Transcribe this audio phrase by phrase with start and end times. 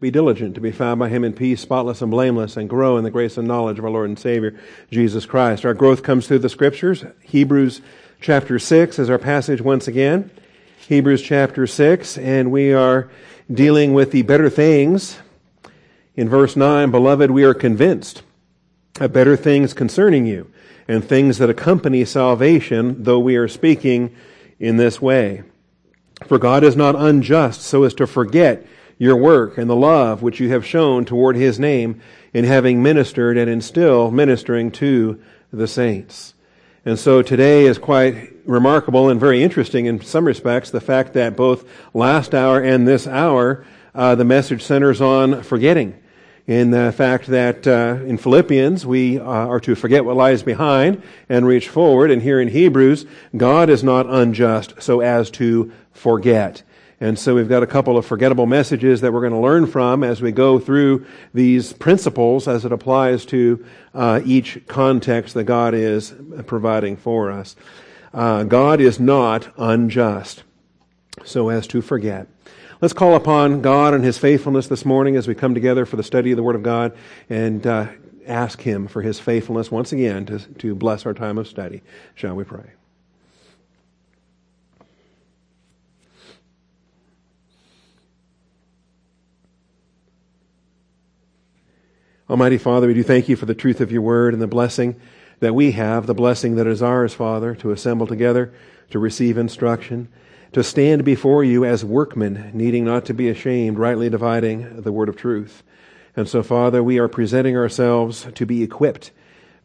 [0.00, 3.02] Be diligent to be found by him in peace, spotless and blameless, and grow in
[3.02, 4.56] the grace and knowledge of our Lord and Savior,
[4.92, 5.64] Jesus Christ.
[5.64, 7.04] Our growth comes through the scriptures.
[7.22, 7.80] Hebrews
[8.20, 10.30] chapter 6 is our passage once again.
[10.86, 13.10] Hebrews chapter 6, and we are
[13.52, 15.18] dealing with the better things.
[16.14, 18.22] In verse 9, Beloved, we are convinced
[19.00, 20.48] of better things concerning you,
[20.86, 24.14] and things that accompany salvation, though we are speaking
[24.60, 25.42] in this way.
[26.26, 28.64] For God is not unjust so as to forget
[28.98, 32.00] your work and the love which you have shown toward his name
[32.34, 35.20] in having ministered and in still ministering to
[35.52, 36.34] the saints.
[36.84, 41.36] And so today is quite remarkable and very interesting in some respects, the fact that
[41.36, 45.98] both last hour and this hour, uh, the message centers on forgetting.
[46.46, 51.02] In the fact that uh, in Philippians we uh, are to forget what lies behind
[51.28, 53.04] and reach forward, and here in Hebrews,
[53.36, 56.62] God is not unjust so as to forget.
[57.00, 60.02] And so we've got a couple of forgettable messages that we're going to learn from
[60.02, 65.74] as we go through these principles as it applies to uh, each context that God
[65.74, 66.12] is
[66.46, 67.54] providing for us.
[68.12, 70.42] Uh, God is not unjust,
[71.24, 72.26] so as to forget.
[72.80, 76.02] Let's call upon God and His faithfulness this morning as we come together for the
[76.02, 76.96] study of the Word of God
[77.28, 77.88] and uh,
[78.26, 81.82] ask Him for His faithfulness once again to, to bless our time of study.
[82.14, 82.77] Shall we pray?
[92.30, 95.00] Almighty Father, we do thank you for the truth of your word and the blessing
[95.40, 98.52] that we have, the blessing that is ours, Father, to assemble together,
[98.90, 100.08] to receive instruction,
[100.52, 105.08] to stand before you as workmen, needing not to be ashamed, rightly dividing the word
[105.08, 105.62] of truth.
[106.16, 109.10] And so, Father, we are presenting ourselves to be equipped,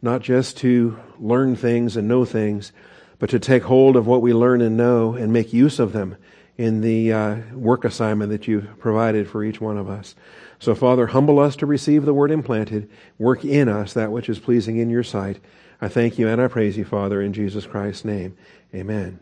[0.00, 2.72] not just to learn things and know things,
[3.18, 6.16] but to take hold of what we learn and know and make use of them
[6.56, 10.14] in the uh, work assignment that you've provided for each one of us.
[10.58, 12.88] So, Father, humble us to receive the word implanted.
[13.18, 15.40] Work in us that which is pleasing in your sight.
[15.80, 18.36] I thank you and I praise you, Father, in Jesus Christ's name.
[18.74, 19.18] Amen.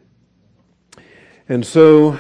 [1.49, 2.19] And so,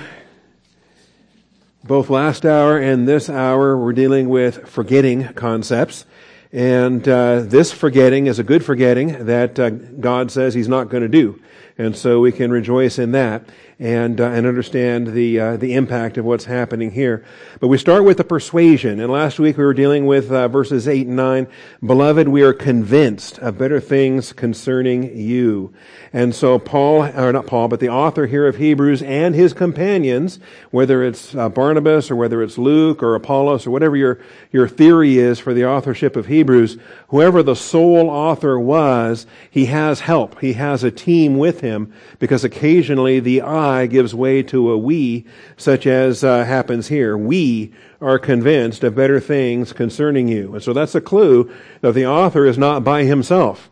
[1.84, 6.06] both last hour and this hour, we're dealing with forgetting concepts.
[6.52, 11.02] And uh, this forgetting is a good forgetting that uh, God says He's not going
[11.02, 11.40] to do.
[11.78, 13.48] And so we can rejoice in that
[13.82, 17.24] and uh, and understand the uh, the impact of what's happening here.
[17.58, 19.00] But we start with the persuasion.
[19.00, 21.48] And last week we were dealing with uh, verses eight and nine.
[21.84, 25.74] Beloved, we are convinced of better things concerning you.
[26.12, 30.38] And so Paul, or not Paul, but the author here of Hebrews and his companions,
[30.70, 34.20] whether it's uh, Barnabas or whether it's Luke or Apollos or whatever your
[34.52, 36.76] your theory is for the authorship of Hebrews,
[37.08, 40.38] whoever the sole author was, he has help.
[40.40, 45.24] He has a team with him because occasionally the I gives way to a we,
[45.56, 47.16] such as uh, happens here.
[47.16, 50.54] We are convinced of better things concerning you.
[50.54, 53.70] And so that's a clue that the author is not by himself.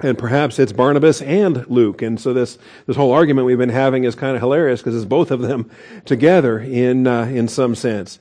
[0.00, 2.02] And perhaps it's Barnabas and Luke.
[2.02, 5.04] And so this, this whole argument we've been having is kind of hilarious because it's
[5.04, 5.70] both of them
[6.04, 8.18] together in, uh, in some sense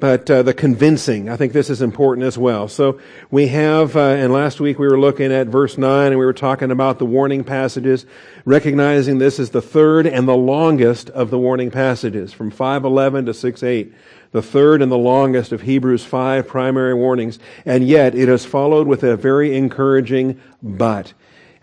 [0.00, 1.28] but uh, the convincing.
[1.28, 2.68] I think this is important as well.
[2.68, 3.00] So
[3.30, 6.32] we have, uh, and last week we were looking at verse 9 and we were
[6.32, 8.04] talking about the warning passages,
[8.44, 13.32] recognizing this is the third and the longest of the warning passages from 511 to
[13.32, 13.92] 6:8,
[14.32, 17.38] The third and the longest of Hebrews' five primary warnings.
[17.64, 21.12] And yet it is followed with a very encouraging but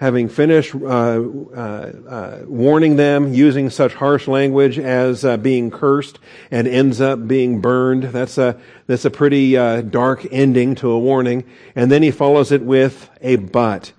[0.01, 6.17] having finished uh, uh, uh, warning them using such harsh language as uh, being cursed
[6.50, 8.06] and ends up being burned.
[8.06, 11.45] That's a that's a pretty uh, dark ending to a warning.
[11.75, 13.94] And then he follows it with a but.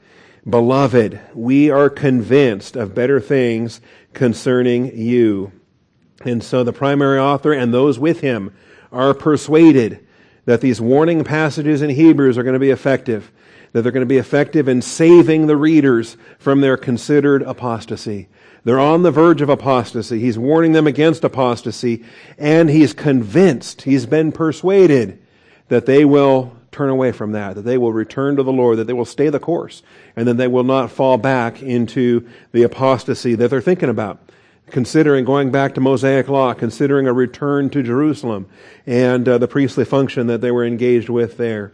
[0.46, 3.80] Beloved, we are convinced of better things
[4.12, 5.52] concerning you.
[6.24, 8.52] And so the primary author and those with him
[8.90, 10.04] are persuaded
[10.46, 13.30] that these warning passages in Hebrews are going to be effective
[13.72, 18.28] that they're going to be effective in saving the readers from their considered apostasy.
[18.64, 20.20] They're on the verge of apostasy.
[20.20, 22.04] He's warning them against apostasy,
[22.38, 25.18] and he's convinced, he's been persuaded
[25.68, 28.86] that they will turn away from that, that they will return to the Lord, that
[28.86, 29.82] they will stay the course,
[30.16, 34.18] and that they will not fall back into the apostasy that they're thinking about.
[34.70, 38.48] Considering going back to Mosaic law, considering a return to Jerusalem
[38.86, 41.72] and uh, the priestly function that they were engaged with there.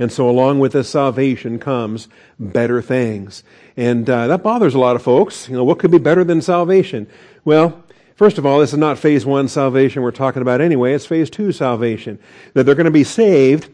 [0.00, 2.08] And so along with this salvation comes
[2.38, 3.44] better things.
[3.76, 5.46] And uh, that bothers a lot of folks.
[5.46, 7.06] You know, what could be better than salvation?
[7.44, 7.84] Well,
[8.16, 10.94] first of all, this is not phase one salvation we're talking about anyway.
[10.94, 12.18] It's phase two salvation.
[12.54, 13.68] That they're going to be saved,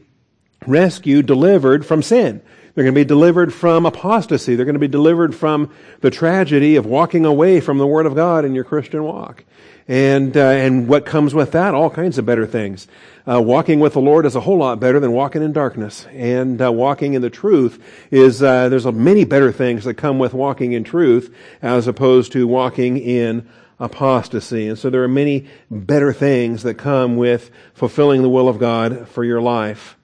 [0.67, 2.43] rescued, delivered from sin.
[2.77, 4.55] They're going to be delivered from apostasy.
[4.55, 8.15] They're going to be delivered from the tragedy of walking away from the Word of
[8.15, 9.45] God in your Christian walk.
[9.89, 11.75] And, uh, and what comes with that?
[11.75, 12.87] All kinds of better things.
[13.27, 16.05] Uh, walking with the Lord is a whole lot better than walking in darkness.
[16.13, 20.35] And uh, walking in the truth is, uh, there's many better things that come with
[20.35, 23.49] walking in truth as opposed to walking in
[23.81, 24.69] apostasy.
[24.69, 29.09] And so there are many better things that come with fulfilling the will of God
[29.09, 29.96] for your life.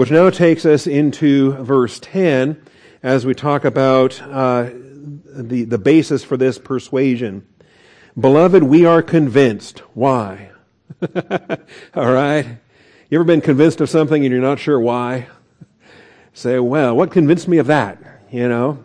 [0.00, 2.58] Which now takes us into verse 10
[3.02, 7.46] as we talk about uh, the, the basis for this persuasion.
[8.18, 9.80] Beloved, we are convinced.
[9.92, 10.52] Why?
[11.94, 12.46] All right.
[13.10, 15.26] You ever been convinced of something and you're not sure why?
[16.32, 17.98] Say, well, what convinced me of that?
[18.30, 18.82] You know?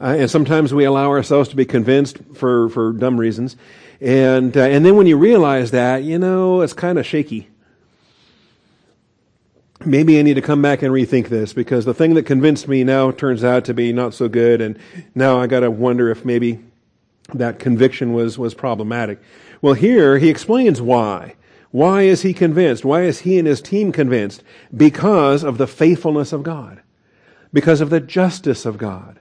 [0.00, 3.54] Uh, and sometimes we allow ourselves to be convinced for, for dumb reasons.
[4.00, 7.50] And, uh, and then when you realize that, you know, it's kind of shaky.
[9.84, 12.84] Maybe I need to come back and rethink this because the thing that convinced me
[12.84, 14.60] now turns out to be not so good.
[14.60, 14.78] And
[15.14, 16.60] now I got to wonder if maybe
[17.32, 19.20] that conviction was, was problematic.
[19.62, 21.34] Well, here he explains why.
[21.70, 22.84] Why is he convinced?
[22.84, 24.42] Why is he and his team convinced?
[24.76, 26.82] Because of the faithfulness of God.
[27.52, 29.18] Because of the justice of God.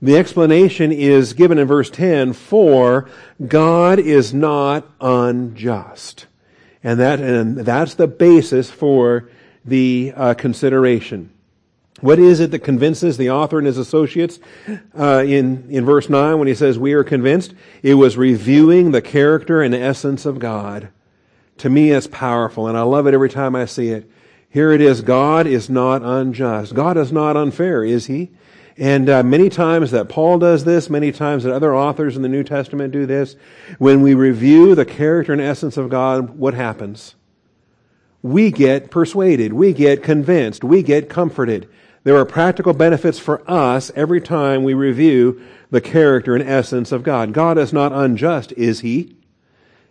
[0.00, 3.08] The explanation is given in verse 10 for
[3.48, 6.26] God is not unjust.
[6.84, 9.28] And that, and that's the basis for
[9.66, 11.30] the uh, consideration.
[12.00, 14.38] What is it that convinces the author and his associates
[14.98, 17.54] uh, in, in verse 9 when he says, We are convinced?
[17.82, 20.90] It was reviewing the character and essence of God.
[21.58, 24.10] To me, it's powerful, and I love it every time I see it.
[24.50, 26.74] Here it is God is not unjust.
[26.74, 28.30] God is not unfair, is he?
[28.76, 32.28] And uh, many times that Paul does this, many times that other authors in the
[32.28, 33.36] New Testament do this.
[33.78, 37.14] When we review the character and essence of God, what happens?
[38.26, 39.52] We get persuaded.
[39.52, 40.64] We get convinced.
[40.64, 41.68] We get comforted.
[42.02, 45.40] There are practical benefits for us every time we review
[45.70, 47.32] the character and essence of God.
[47.32, 49.14] God is not unjust, is He?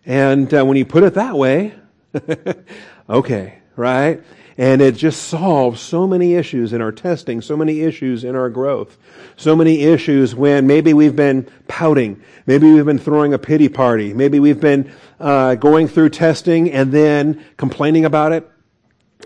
[0.05, 1.75] And uh, when you put it that way,
[3.09, 4.21] okay, right?
[4.57, 8.49] And it just solves so many issues in our testing, so many issues in our
[8.49, 8.97] growth,
[9.35, 14.13] so many issues when maybe we've been pouting, maybe we've been throwing a pity party,
[14.13, 18.49] maybe we've been uh, going through testing and then complaining about it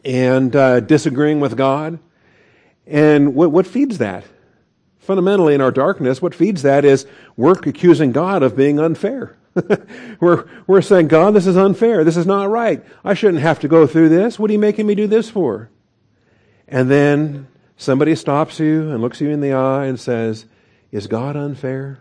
[0.04, 2.00] and uh, disagreeing with God.
[2.88, 4.24] And what, what feeds that?
[4.98, 7.06] Fundamentally, in our darkness, what feeds that is
[7.38, 9.39] we're accusing God of being unfair.
[10.20, 12.04] we're, we're saying, God, this is unfair.
[12.04, 12.84] This is not right.
[13.04, 14.38] I shouldn't have to go through this.
[14.38, 15.70] What are you making me do this for?
[16.68, 17.48] And then
[17.78, 20.46] somebody stops you and looks you in the eye and says,
[20.92, 22.00] Is God unfair?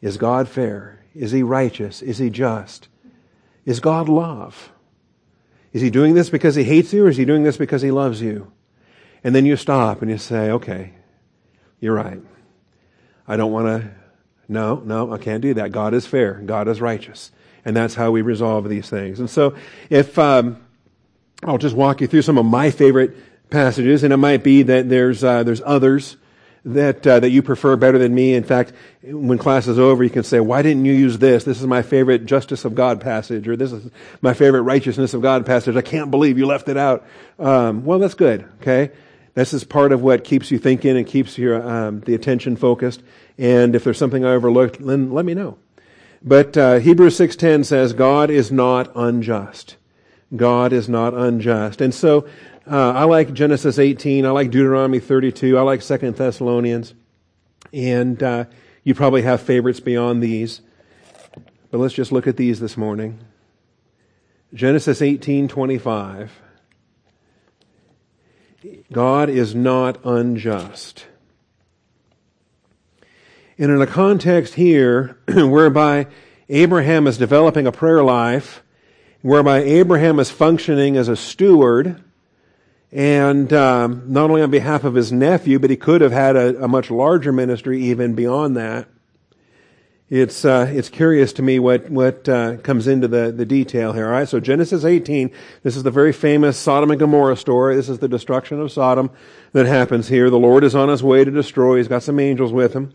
[0.00, 1.04] Is God fair?
[1.14, 2.02] Is he righteous?
[2.02, 2.88] Is he just?
[3.64, 4.72] Is God love?
[5.72, 7.90] Is he doing this because he hates you or is he doing this because he
[7.90, 8.50] loves you?
[9.24, 10.94] And then you stop and you say, okay,
[11.80, 12.20] you're right.
[13.28, 13.90] I don't want to
[14.52, 15.72] no, no, I can't do that.
[15.72, 16.34] God is fair.
[16.34, 17.32] God is righteous.
[17.64, 19.20] And that's how we resolve these things.
[19.20, 19.56] And so
[19.88, 20.58] if, um,
[21.44, 23.16] I'll just walk you through some of my favorite
[23.50, 26.16] passages, and it might be that there's, uh, there's others
[26.64, 28.34] that, uh, that you prefer better than me.
[28.34, 28.72] In fact,
[29.02, 31.44] when class is over, you can say, why didn't you use this?
[31.44, 33.90] This is my favorite justice of God passage, or this is
[34.20, 35.76] my favorite righteousness of God passage.
[35.76, 37.04] I can't believe you left it out.
[37.38, 38.48] Um, well, that's good.
[38.60, 38.92] Okay.
[39.34, 43.02] This is part of what keeps you thinking and keeps your, um, the attention focused.
[43.38, 45.58] And if there's something I overlooked, then let me know.
[46.22, 49.76] But uh, Hebrews 6.10 says, God is not unjust.
[50.34, 51.80] God is not unjust.
[51.80, 52.28] And so
[52.70, 54.24] uh, I like Genesis 18.
[54.24, 55.58] I like Deuteronomy 32.
[55.58, 56.94] I like Second Thessalonians.
[57.72, 58.44] And uh,
[58.84, 60.60] you probably have favorites beyond these.
[61.70, 63.18] But let's just look at these this morning.
[64.54, 66.28] Genesis 18:25.
[68.92, 71.06] God is not unjust.
[73.58, 76.06] And in a context here whereby
[76.48, 78.62] Abraham is developing a prayer life,
[79.20, 82.02] whereby Abraham is functioning as a steward,
[82.90, 86.64] and um, not only on behalf of his nephew, but he could have had a,
[86.64, 88.88] a much larger ministry even beyond that.
[90.14, 94.04] It's uh, it's curious to me what what uh, comes into the the detail here.
[94.04, 95.30] All right, so Genesis 18.
[95.62, 97.76] This is the very famous Sodom and Gomorrah story.
[97.76, 99.10] This is the destruction of Sodom
[99.52, 100.28] that happens here.
[100.28, 101.78] The Lord is on his way to destroy.
[101.78, 102.92] He's got some angels with him.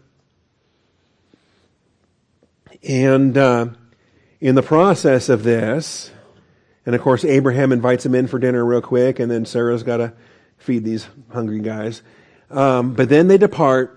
[2.88, 3.70] And uh,
[4.40, 6.12] in the process of this,
[6.86, 9.98] and of course, Abraham invites him in for dinner real quick, and then Sarah's got
[9.98, 10.14] to
[10.60, 12.04] feed these hungry guys.
[12.52, 13.97] Um, but then they depart,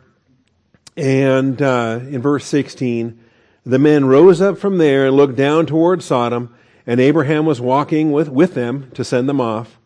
[1.00, 3.18] and uh, in verse 16,
[3.64, 6.54] the men rose up from there and looked down toward Sodom,
[6.86, 9.78] and Abraham was walking with, with them to send them off.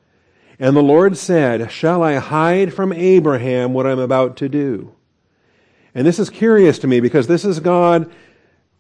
[0.59, 4.92] And the Lord said, Shall I hide from Abraham what I'm about to do?
[5.94, 8.11] And this is curious to me because this is God,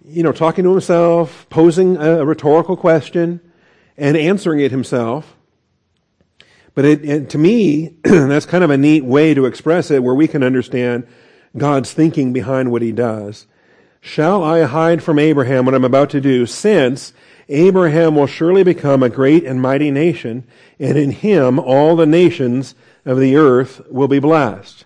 [0.04, 3.40] you know, talking to himself, posing a rhetorical question,
[3.96, 5.36] and answering it himself.
[6.74, 10.16] But it, it, to me, that's kind of a neat way to express it where
[10.16, 11.06] we can understand
[11.56, 13.46] God's thinking behind what he does.
[14.00, 17.12] Shall I hide from Abraham what I'm about to do, since
[17.48, 20.44] Abraham will surely become a great and mighty nation,
[20.78, 24.84] and in him all the nations of the earth will be blessed?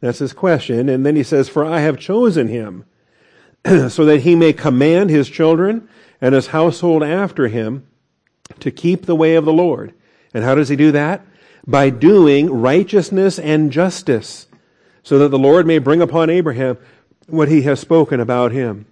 [0.00, 0.88] That's his question.
[0.88, 2.84] And then he says, For I have chosen him,
[3.64, 5.88] so that he may command his children
[6.20, 7.86] and his household after him
[8.60, 9.94] to keep the way of the Lord.
[10.32, 11.24] And how does he do that?
[11.66, 14.46] By doing righteousness and justice,
[15.02, 16.78] so that the Lord may bring upon Abraham
[17.26, 18.86] what he has spoken about him.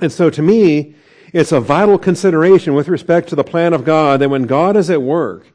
[0.00, 0.94] And so to me,
[1.32, 4.90] it's a vital consideration with respect to the plan of God that when God is
[4.90, 5.46] at work,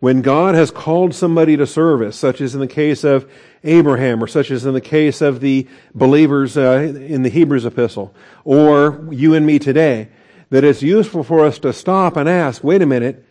[0.00, 3.30] when God has called somebody to service, such as in the case of
[3.62, 8.12] Abraham, or such as in the case of the believers uh, in the Hebrews epistle,
[8.44, 10.08] or you and me today,
[10.50, 13.24] that it's useful for us to stop and ask, wait a minute,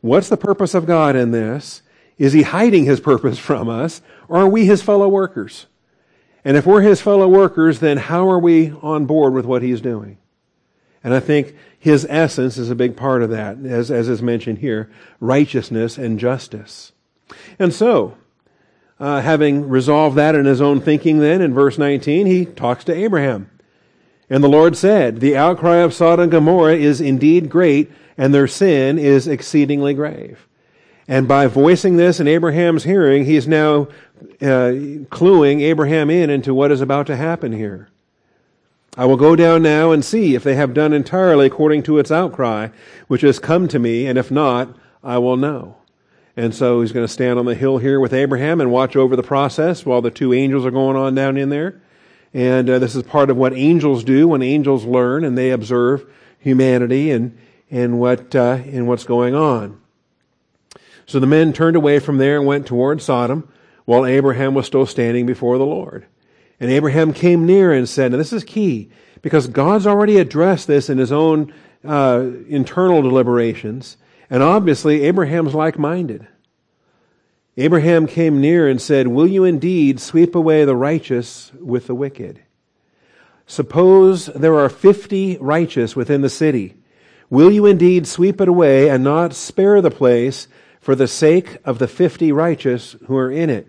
[0.00, 1.82] what's the purpose of God in this?
[2.18, 5.66] Is he hiding his purpose from us, or are we his fellow workers?
[6.44, 9.80] And if we're his fellow workers, then how are we on board with what he's
[9.80, 10.18] doing?
[11.02, 14.58] And I think his essence is a big part of that, as, as is mentioned
[14.58, 14.90] here
[15.20, 16.92] righteousness and justice.
[17.58, 18.16] And so,
[19.00, 22.94] uh, having resolved that in his own thinking, then in verse 19, he talks to
[22.94, 23.50] Abraham.
[24.30, 28.46] And the Lord said, The outcry of Sodom and Gomorrah is indeed great, and their
[28.46, 30.46] sin is exceedingly grave.
[31.06, 33.88] And by voicing this in Abraham's hearing, he's now
[34.40, 37.88] uh, cluing Abraham in into what is about to happen here.
[38.96, 42.12] I will go down now and see if they have done entirely according to its
[42.12, 42.68] outcry,
[43.08, 45.76] which has come to me, and if not, I will know.
[46.36, 49.14] And so he's going to stand on the hill here with Abraham and watch over
[49.14, 51.80] the process while the two angels are going on down in there.
[52.32, 56.04] And uh, this is part of what angels do when angels learn and they observe
[56.38, 57.36] humanity and,
[57.70, 59.80] and what, uh, and what's going on.
[61.06, 63.48] So the men turned away from there and went toward Sodom
[63.84, 66.06] while Abraham was still standing before the Lord.
[66.58, 68.90] And Abraham came near and said, and this is key,
[69.22, 71.52] because God's already addressed this in his own
[71.84, 73.96] uh, internal deliberations,
[74.30, 76.26] and obviously Abraham's like minded.
[77.56, 82.40] Abraham came near and said, Will you indeed sweep away the righteous with the wicked?
[83.46, 86.76] Suppose there are fifty righteous within the city.
[87.30, 90.48] Will you indeed sweep it away and not spare the place
[90.84, 93.66] for the sake of the fifty righteous who are in it?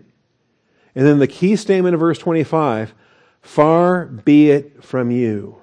[0.94, 2.92] And then the key statement of verse 25
[3.40, 5.56] far be it from you.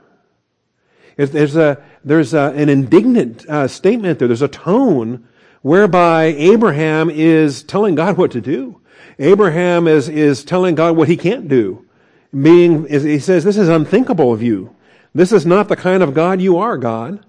[1.15, 4.27] There's, a, there's a, an indignant uh, statement there.
[4.27, 5.27] There's a tone
[5.61, 8.81] whereby Abraham is telling God what to do.
[9.19, 11.85] Abraham is, is telling God what he can't do.
[12.33, 14.75] Being, he says, this is unthinkable of you.
[15.13, 17.23] This is not the kind of God you are, God.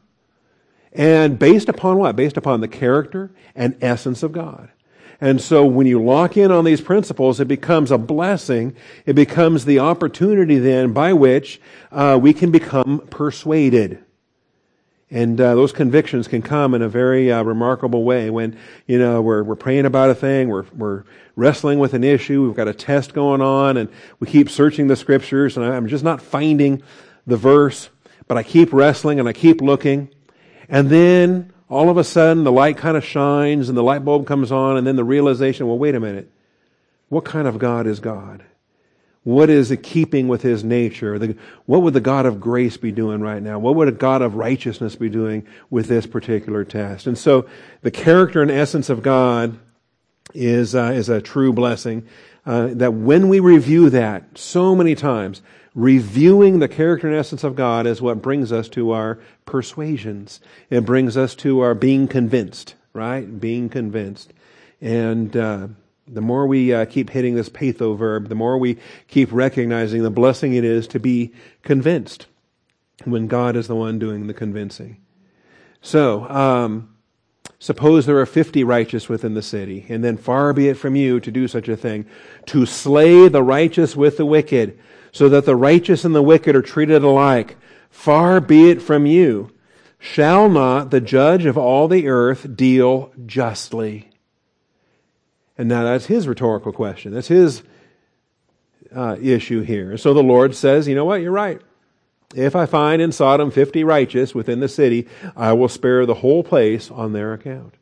[0.95, 2.17] And based upon what?
[2.17, 4.71] Based upon the character and essence of God.
[5.21, 8.77] And so when you lock in on these principles, it becomes a blessing.
[9.07, 11.61] It becomes the opportunity then by which
[11.91, 14.05] uh, we can become persuaded.
[15.11, 19.23] And uh, those convictions can come in a very uh, remarkable way when you know
[19.23, 21.05] we're we're praying about a thing, we're we're
[21.37, 24.97] wrestling with an issue, we've got a test going on, and we keep searching the
[24.97, 26.83] scriptures, and I'm just not finding
[27.27, 27.91] the verse,
[28.27, 30.09] but I keep wrestling and I keep looking,
[30.69, 34.27] and then all of a sudden the light kind of shines and the light bulb
[34.27, 36.31] comes on and then the realization, well, wait a minute.
[37.09, 38.45] What kind of God is God?
[39.25, 41.19] What is it keeping with his nature?
[41.19, 43.59] The, what would the God of grace be doing right now?
[43.59, 47.07] What would a God of righteousness be doing with this particular test?
[47.07, 47.49] And so
[47.81, 49.59] the character and essence of God
[50.35, 52.07] is, uh, is a true blessing.
[52.45, 55.41] Uh, that when we review that so many times,
[55.75, 60.41] reviewing the character and essence of God is what brings us to our persuasions.
[60.71, 63.41] It brings us to our being convinced, right?
[63.41, 64.33] Being convinced.
[64.81, 65.69] And uh,
[66.07, 68.79] the more we uh, keep hitting this peitho verb, the more we
[69.09, 72.27] keep recognizing the blessing it is to be convinced
[73.05, 74.99] when God is the one doing the convincing.
[75.83, 76.95] So, um,
[77.59, 81.19] suppose there are 50 righteous within the city, and then far be it from you
[81.21, 82.07] to do such a thing,
[82.47, 84.79] to slay the righteous with the wicked
[85.15, 87.57] so that the righteous and the wicked are treated alike.
[87.89, 89.53] Far be it from you.
[90.01, 94.11] Shall not the judge of all the earth deal justly?
[95.57, 97.15] And now that's his rhetorical question.
[97.15, 97.63] That's his
[98.93, 99.97] uh, issue here.
[99.97, 101.23] So the Lord says, you know what?
[101.23, 101.63] You're right.
[102.35, 105.07] If I find in Sodom 50 righteous within the city,
[105.37, 107.75] I will spare the whole place on their account.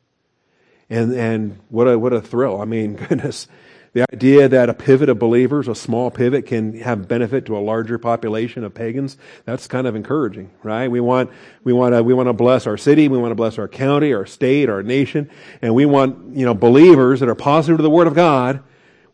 [0.91, 2.61] And, and what a, what a thrill.
[2.61, 3.49] I mean, goodness.
[3.95, 7.61] The idea that a pivot of believers, a small pivot, can have benefit to a
[7.61, 10.91] larger population of pagans, that's kind of encouraging, right?
[10.91, 11.31] We want,
[11.63, 14.15] we want to, we want to bless our city, we want to bless our county,
[14.15, 15.29] our state, our nation,
[15.61, 18.63] and we want, you know, believers that are positive to the Word of God.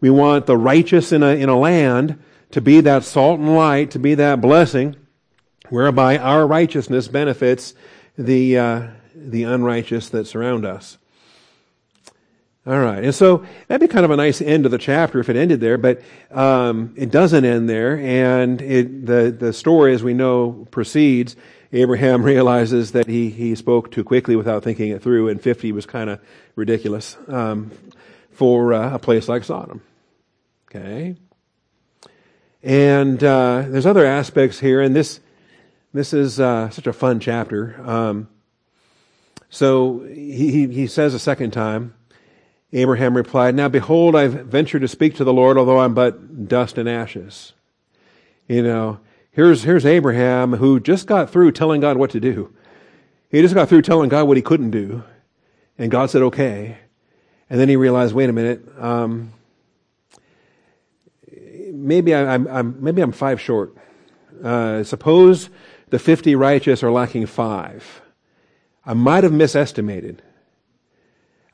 [0.01, 3.91] We want the righteous in a, in a land to be that salt and light,
[3.91, 4.95] to be that blessing,
[5.71, 7.75] whereby our righteousness benefits
[8.17, 10.99] the, uh, the unrighteous that surround us.
[12.69, 15.31] All right, and so that'd be kind of a nice end to the chapter if
[15.31, 20.03] it ended there, but um, it doesn't end there, and it, the the story, as
[20.03, 21.35] we know, proceeds.
[21.73, 25.87] Abraham realizes that he he spoke too quickly without thinking it through, and fifty was
[25.87, 26.21] kind of
[26.57, 27.71] ridiculous um,
[28.33, 29.81] for uh, a place like Sodom.
[30.67, 31.17] Okay,
[32.63, 35.21] and uh, there's other aspects here, and this
[35.95, 37.81] this is uh, such a fun chapter.
[37.83, 38.29] Um,
[39.49, 41.95] so he he says a second time.
[42.73, 46.79] Abraham replied, Now behold, I've ventured to speak to the Lord, although I'm but dust
[46.79, 47.53] and ashes.
[48.47, 52.53] You know, here's, here's Abraham who just got through telling God what to do.
[53.31, 55.03] He just got through telling God what he couldn't do.
[55.79, 56.79] And God said, okay.
[57.51, 59.33] And then he realized, wait a minute, um,
[61.73, 63.75] maybe I, am I'm, maybe I'm five short.
[64.43, 65.51] Uh, suppose
[65.91, 68.03] the 50 righteous are lacking five.
[68.85, 70.23] I might have misestimated.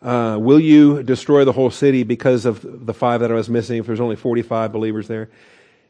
[0.05, 3.79] Uh, will you destroy the whole city because of the five that I was missing
[3.79, 5.31] if there's only 45 believers there?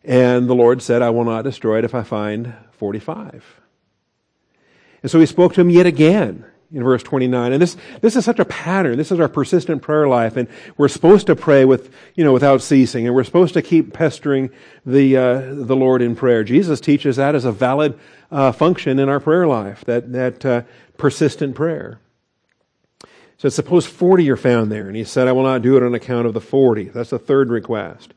[0.04, 3.61] And the Lord said, I will not destroy it if I find 45.
[5.02, 7.52] And so he spoke to him yet again in verse 29.
[7.52, 8.99] And this, this is such a pattern.
[8.99, 10.37] This is our persistent prayer life.
[10.37, 13.06] And we're supposed to pray with, you know, without ceasing.
[13.06, 14.50] And we're supposed to keep pestering
[14.87, 16.44] the, uh, the Lord in prayer.
[16.44, 17.99] Jesus teaches that as a valid
[18.30, 20.62] uh, function in our prayer life, that, that uh,
[20.97, 21.99] persistent prayer
[23.38, 24.87] said, suppose 40 are found there.
[24.87, 26.85] And he said, I will not do it on account of the 40.
[26.85, 28.14] That's the third request.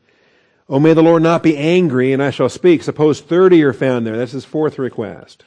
[0.68, 2.82] Oh, may the Lord not be angry and I shall speak.
[2.82, 4.16] Suppose 30 are found there.
[4.16, 5.44] That's his fourth request.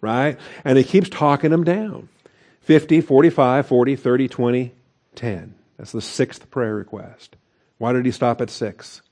[0.00, 0.38] Right?
[0.64, 2.08] And he keeps talking them down.
[2.60, 4.72] 50, 45, 40, 30, 20,
[5.14, 5.54] 10.
[5.76, 7.36] That's the sixth prayer request.
[7.78, 9.02] Why did he stop at six?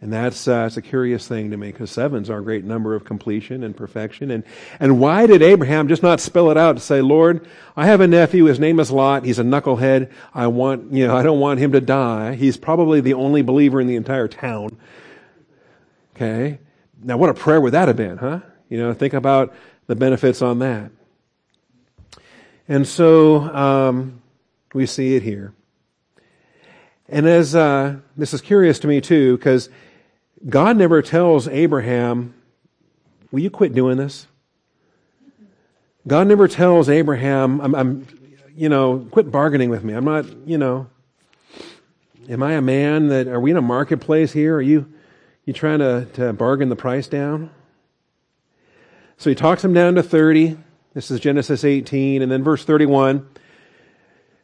[0.00, 3.64] And that's, uh, a curious thing to me because seven's our great number of completion
[3.64, 4.30] and perfection.
[4.30, 4.44] And,
[4.78, 7.44] and why did Abraham just not spell it out to say, Lord,
[7.76, 8.44] I have a nephew.
[8.44, 9.24] His name is Lot.
[9.24, 10.12] He's a knucklehead.
[10.32, 12.36] I want, you know, I don't want him to die.
[12.36, 14.78] He's probably the only believer in the entire town.
[16.14, 16.60] Okay.
[17.02, 18.40] Now what a prayer would that have been, huh?
[18.68, 19.52] You know, think about
[19.88, 20.92] the benefits on that.
[22.68, 24.22] And so, um,
[24.74, 25.54] we see it here.
[27.08, 29.70] And as, uh, this is curious to me too, because
[30.46, 32.34] God never tells Abraham,
[33.30, 34.26] Will you quit doing this?
[36.06, 38.06] God never tells Abraham, I'm, I'm,
[38.56, 39.92] you know, quit bargaining with me.
[39.92, 40.88] I'm not, you know,
[42.28, 44.56] am I a man that, are we in a marketplace here?
[44.56, 44.90] Are you,
[45.44, 47.50] you trying to, to bargain the price down?
[49.18, 50.56] So he talks him down to 30.
[50.94, 52.22] This is Genesis 18.
[52.22, 53.28] And then verse 31.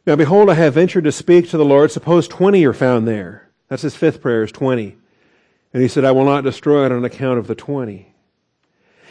[0.05, 1.89] Now behold, I have ventured to speak to the Lord.
[1.91, 3.49] Suppose 20 are found there.
[3.69, 4.97] That's his fifth prayer is 20.
[5.75, 8.07] And he said, I will not destroy it on account of the 20.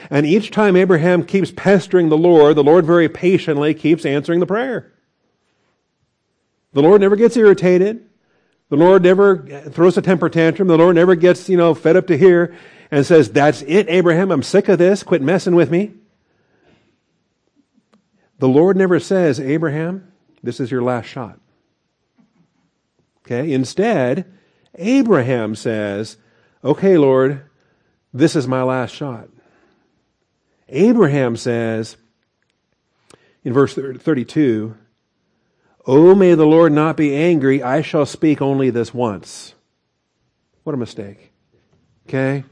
[0.08, 4.46] And each time Abraham keeps pestering the Lord, the Lord very patiently keeps answering the
[4.46, 4.90] prayer.
[6.72, 8.08] The Lord never gets irritated.
[8.70, 10.68] The Lord never throws a temper tantrum.
[10.68, 12.56] The Lord never gets, you know, fed up to here
[12.90, 14.30] and says, that's it, Abraham.
[14.30, 15.02] I'm sick of this.
[15.02, 15.92] Quit messing with me.
[18.38, 20.10] The Lord never says, Abraham,
[20.42, 21.38] this is your last shot.
[23.26, 23.52] Okay.
[23.52, 24.32] Instead,
[24.76, 26.16] Abraham says,
[26.64, 27.42] okay, Lord,
[28.12, 29.28] this is my last shot.
[30.68, 31.96] Abraham says
[33.44, 34.76] in verse 32,
[35.86, 37.62] Oh, may the Lord not be angry.
[37.62, 39.54] I shall speak only this once.
[40.62, 41.32] What a mistake.
[42.08, 42.44] Okay?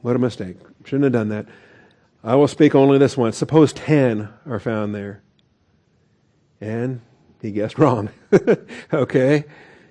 [0.00, 0.56] What a mistake.
[0.84, 1.46] Shouldn't have done that.
[2.24, 3.36] I will speak only this once.
[3.36, 5.22] Suppose 10 are found there.
[6.60, 7.02] And
[7.42, 8.10] he guessed wrong.
[8.92, 9.44] okay?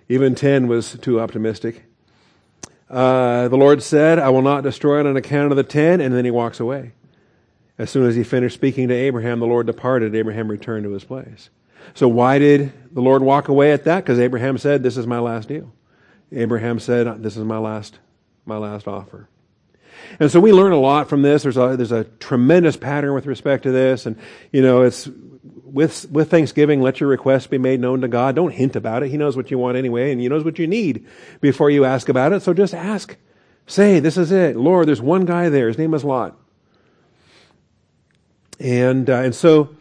[0.09, 1.83] Even 10 was too optimistic.
[2.91, 6.13] Uh, the Lord said, I will not destroy it on account of the ten, and
[6.13, 6.91] then he walks away.
[7.77, 10.13] As soon as he finished speaking to Abraham, the Lord departed.
[10.13, 11.49] Abraham returned to his place.
[11.93, 14.03] So why did the Lord walk away at that?
[14.03, 15.71] Because Abraham said, This is my last deal.
[16.33, 17.97] Abraham said, This is my last,
[18.45, 19.29] my last offer.
[20.19, 21.43] And so we learn a lot from this.
[21.43, 24.05] There's a, there's a tremendous pattern with respect to this.
[24.05, 24.17] And,
[24.51, 25.09] you know, it's
[25.71, 28.35] with, with thanksgiving, let your request be made known to God.
[28.35, 29.09] Don't hint about it.
[29.09, 31.07] He knows what you want anyway, and He knows what you need
[31.41, 32.41] before you ask about it.
[32.41, 33.15] So just ask.
[33.67, 34.57] Say, this is it.
[34.57, 35.67] Lord, there's one guy there.
[35.67, 36.37] His name is Lot.
[38.59, 39.75] And, uh, and so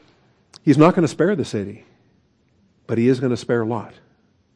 [0.63, 1.85] He's not going to spare the city.
[2.91, 3.95] but he is going to spare Lot.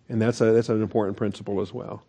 [0.09, 2.03] And that's, a, that's an important principle as well.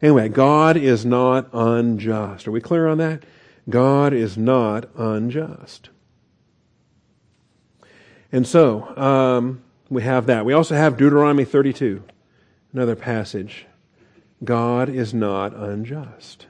[0.00, 2.48] Anyway, God is not unjust.
[2.48, 3.24] Are we clear on that?
[3.68, 5.90] God is not unjust.
[8.32, 10.44] And so, um, we have that.
[10.44, 12.02] We also have Deuteronomy 32,
[12.72, 13.66] another passage.
[14.44, 16.46] God is not unjust.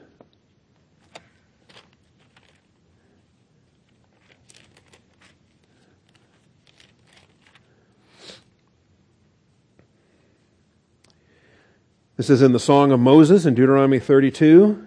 [12.15, 14.85] This is in the Song of Moses in Deuteronomy 32.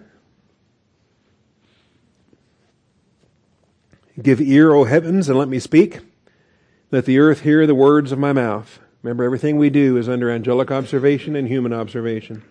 [4.21, 5.99] Give ear, O heavens, and let me speak.
[6.91, 8.79] Let the earth hear the words of my mouth.
[9.01, 12.43] Remember, everything we do is under angelic observation and human observation.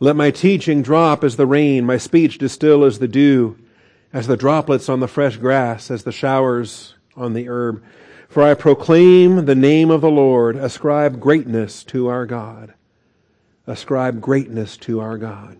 [0.00, 3.56] Let my teaching drop as the rain, my speech distill as the dew,
[4.12, 7.82] as the droplets on the fresh grass, as the showers on the herb.
[8.28, 12.74] For I proclaim the name of the Lord, ascribe greatness to our God
[13.66, 15.58] ascribe greatness to our God.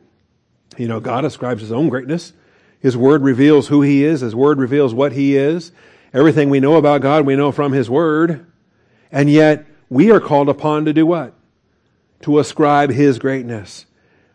[0.76, 2.32] You know, God ascribes His own greatness.
[2.80, 4.20] His Word reveals who He is.
[4.20, 5.72] His Word reveals what He is.
[6.12, 8.46] Everything we know about God, we know from His Word.
[9.10, 11.34] And yet, we are called upon to do what?
[12.22, 13.86] To ascribe His greatness.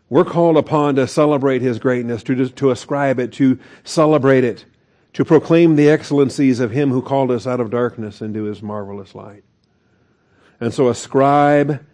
[0.09, 4.65] We're called upon to celebrate His greatness, to, to ascribe it, to celebrate it,
[5.13, 9.13] to proclaim the excellencies of Him who called us out of darkness into His marvelous
[9.13, 9.43] light.
[10.59, 11.85] And so ascribe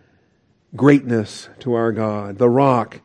[0.75, 2.37] greatness to our God.
[2.37, 3.01] The rock,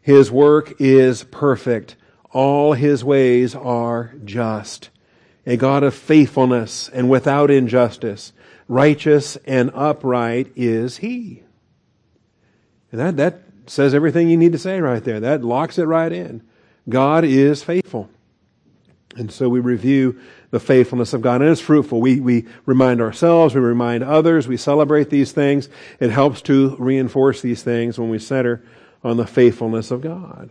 [0.00, 1.96] his work is perfect.
[2.32, 4.90] All his ways are just.
[5.46, 8.32] A God of faithfulness and without injustice.
[8.68, 11.42] Righteous and upright is he.
[12.92, 15.20] And that, that says everything you need to say right there.
[15.20, 16.42] That locks it right in.
[16.88, 18.08] God is faithful.
[19.16, 21.40] And so we review the faithfulness of God.
[21.40, 22.00] And it's fruitful.
[22.00, 25.68] We, we remind ourselves, we remind others, we celebrate these things.
[25.98, 28.62] It helps to reinforce these things when we center
[29.02, 30.50] on the faithfulness of God.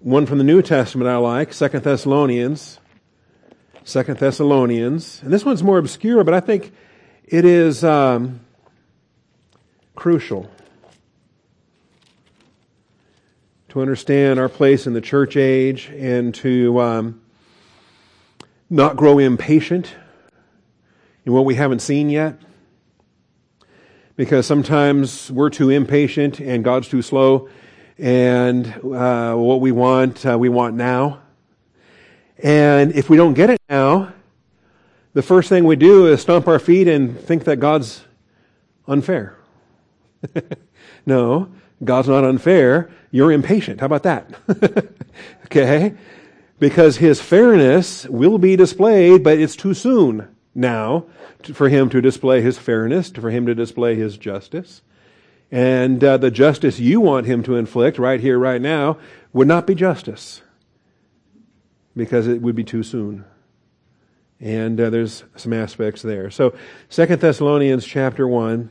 [0.00, 2.78] One from the New Testament I like, Second Thessalonians.
[3.84, 5.20] Second Thessalonians.
[5.22, 6.72] And this one's more obscure, but I think
[7.24, 8.40] it is um,
[9.94, 10.50] crucial
[13.68, 17.20] to understand our place in the church age and to um,
[18.70, 19.94] not grow impatient
[21.26, 22.38] in what we haven't seen yet.
[24.16, 27.48] Because sometimes we're too impatient and God's too slow,
[27.98, 31.23] and uh, what we want, uh, we want now.
[32.42, 34.12] And if we don't get it now,
[35.12, 38.02] the first thing we do is stomp our feet and think that God's
[38.88, 39.36] unfair.
[41.06, 41.48] no,
[41.82, 42.90] God's not unfair.
[43.10, 43.80] You're impatient.
[43.80, 44.30] How about that?
[45.46, 45.94] okay?
[46.58, 51.04] because his fairness will be displayed, but it's too soon now
[51.52, 54.82] for him to display his fairness, for him to display his justice.
[55.50, 58.98] And uh, the justice you want him to inflict right here, right now,
[59.32, 60.40] would not be justice
[61.96, 63.24] because it would be too soon.
[64.40, 66.30] And uh, there's some aspects there.
[66.30, 66.54] So,
[66.88, 68.68] Second Thessalonians chapter 1.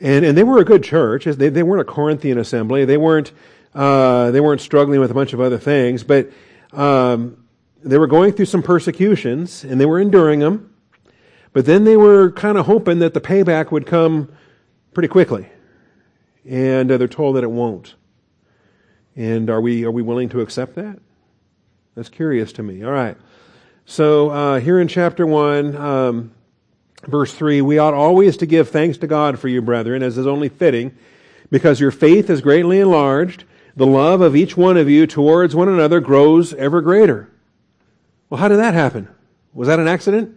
[0.00, 1.24] And, and they were a good church.
[1.24, 2.84] They, they weren't a Corinthian assembly.
[2.84, 3.32] They weren't
[3.74, 6.30] uh, they weren't struggling with a bunch of other things, but
[6.72, 7.44] um,
[7.82, 10.74] they were going through some persecutions and they were enduring them.
[11.52, 14.32] But then they were kind of hoping that the payback would come
[14.94, 15.48] pretty quickly,
[16.44, 17.94] and uh, they're told that it won't.
[19.16, 20.98] And are we are we willing to accept that?
[21.98, 22.84] That's curious to me.
[22.84, 23.16] All right.
[23.84, 26.30] So uh, here in chapter one, um,
[27.02, 30.24] verse three, we ought always to give thanks to God for you, brethren, as is
[30.24, 30.96] only fitting,
[31.50, 33.42] because your faith is greatly enlarged
[33.74, 37.28] the love of each one of you towards one another grows ever greater.
[38.30, 39.08] Well, how did that happen?
[39.52, 40.36] Was that an accident?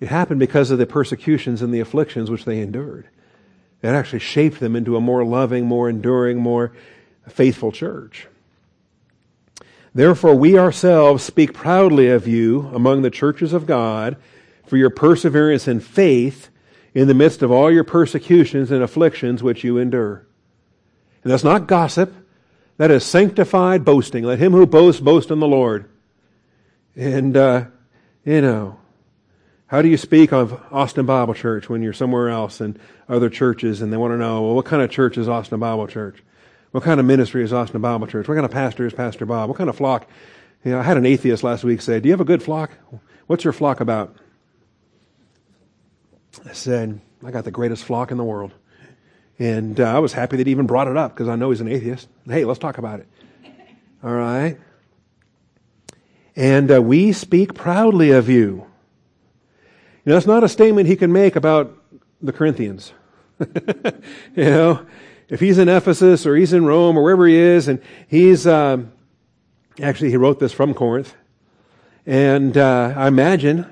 [0.00, 3.06] It happened because of the persecutions and the afflictions which they endured.
[3.82, 6.72] It actually shaped them into a more loving, more enduring, more
[7.28, 8.28] faithful church.
[9.98, 14.16] Therefore, we ourselves speak proudly of you among the churches of God
[14.64, 16.50] for your perseverance and faith
[16.94, 20.24] in the midst of all your persecutions and afflictions which you endure.
[21.24, 22.14] And that's not gossip.
[22.76, 24.22] That is sanctified boasting.
[24.22, 25.90] Let him who boasts boast in the Lord.
[26.94, 27.64] And, uh,
[28.24, 28.78] you know,
[29.66, 33.82] how do you speak of Austin Bible Church when you're somewhere else and other churches
[33.82, 36.22] and they want to know, well, what kind of church is Austin Bible Church?
[36.70, 38.28] What kind of ministry is Austin Bible Church?
[38.28, 39.48] What kind of pastor is Pastor Bob?
[39.48, 40.06] What kind of flock?
[40.64, 42.70] You know, I had an atheist last week say, do you have a good flock?
[43.26, 44.16] What's your flock about?
[46.44, 48.52] I said, I got the greatest flock in the world.
[49.38, 51.60] And uh, I was happy that he even brought it up because I know he's
[51.60, 52.08] an atheist.
[52.26, 53.08] Hey, let's talk about it.
[54.02, 54.58] All right.
[56.36, 58.66] And uh, we speak proudly of you.
[60.04, 61.76] You know, that's not a statement he can make about
[62.20, 62.92] the Corinthians.
[63.40, 64.86] you know,
[65.28, 68.92] if he's in Ephesus or he's in Rome or wherever he is, and he's um,
[69.80, 71.14] actually he wrote this from Corinth,
[72.06, 73.66] and uh, I imagine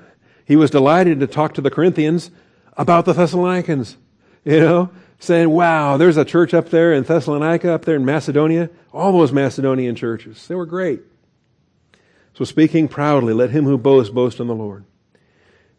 [0.45, 2.31] he was delighted to talk to the Corinthians
[2.75, 3.97] about the Thessalonians.
[4.45, 8.69] You know, saying, "Wow, there's a church up there in Thessalonica, up there in Macedonia.
[8.93, 11.01] All those Macedonian churches, they were great."
[12.33, 14.85] So speaking proudly, let him who boasts boast in the Lord.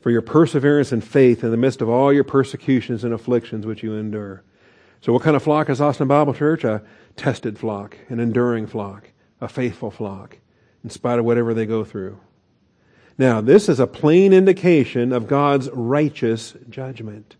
[0.00, 3.82] For your perseverance and faith in the midst of all your persecutions and afflictions which
[3.82, 4.42] you endure.
[5.00, 6.64] So what kind of flock is Austin Bible Church?
[6.64, 6.82] A
[7.16, 10.38] tested flock, an enduring flock, a faithful flock,
[10.82, 12.18] in spite of whatever they go through.
[13.16, 17.36] Now, this is a plain indication of God's righteous judgment.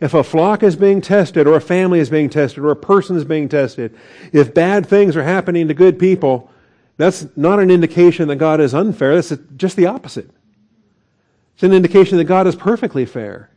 [0.00, 3.16] If a flock is being tested, or a family is being tested, or a person
[3.16, 3.96] is being tested,
[4.32, 6.52] if bad things are happening to good people,
[6.96, 9.16] that's not an indication that God is unfair.
[9.16, 10.30] That's just the opposite.
[11.54, 13.50] It's an indication that God is perfectly fair.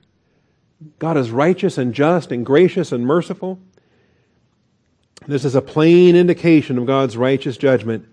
[1.00, 3.60] God is righteous and just and gracious and merciful.
[5.28, 8.08] This is a plain indication of God's righteous judgment,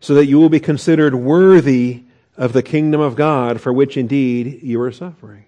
[0.00, 2.04] so that you will be considered worthy
[2.36, 5.46] of the kingdom of God for which indeed you are suffering.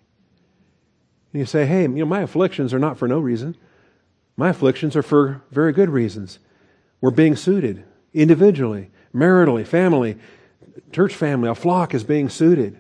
[1.33, 3.57] And you say, hey, you know, my afflictions are not for no reason.
[4.37, 6.39] My afflictions are for very good reasons.
[7.01, 10.17] We're being suited individually, maritally, family,
[10.93, 12.79] church family, a flock is being suited.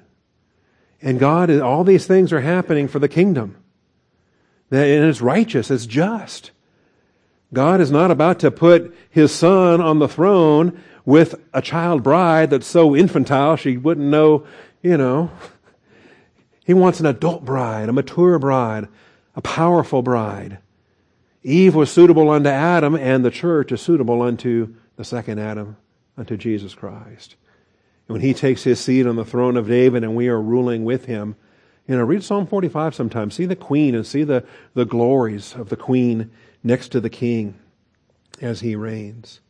[1.02, 3.56] And God, all these things are happening for the kingdom.
[4.74, 6.50] And it's righteous, it's just.
[7.52, 12.50] God is not about to put his son on the throne with a child bride
[12.50, 14.46] that's so infantile she wouldn't know,
[14.82, 15.30] you know.
[16.64, 18.88] He wants an adult bride, a mature bride,
[19.36, 20.58] a powerful bride.
[21.42, 25.76] Eve was suitable unto Adam, and the church is suitable unto the second Adam,
[26.16, 27.36] unto Jesus Christ.
[28.06, 31.04] When he takes his seat on the throne of David and we are ruling with
[31.04, 31.36] him,
[31.86, 33.34] you know, read Psalm 45 sometimes.
[33.34, 34.44] See the queen and see the,
[34.74, 36.30] the glories of the queen
[36.62, 37.58] next to the king
[38.40, 39.40] as he reigns.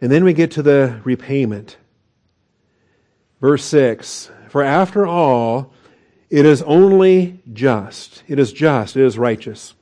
[0.00, 1.76] And then we get to the repayment.
[3.40, 5.72] Verse 6 For after all,
[6.30, 8.22] it is only just.
[8.26, 8.96] It is just.
[8.96, 9.74] It is righteous.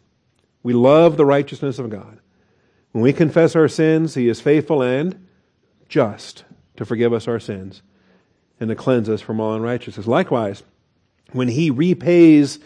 [0.63, 2.19] We love the righteousness of God.
[2.93, 5.27] When we confess our sins, He is faithful and
[5.89, 6.45] just
[6.77, 7.83] to forgive us our sins
[8.59, 10.07] and to cleanse us from all unrighteousness.
[10.07, 10.65] Likewise,
[11.33, 12.59] when he repays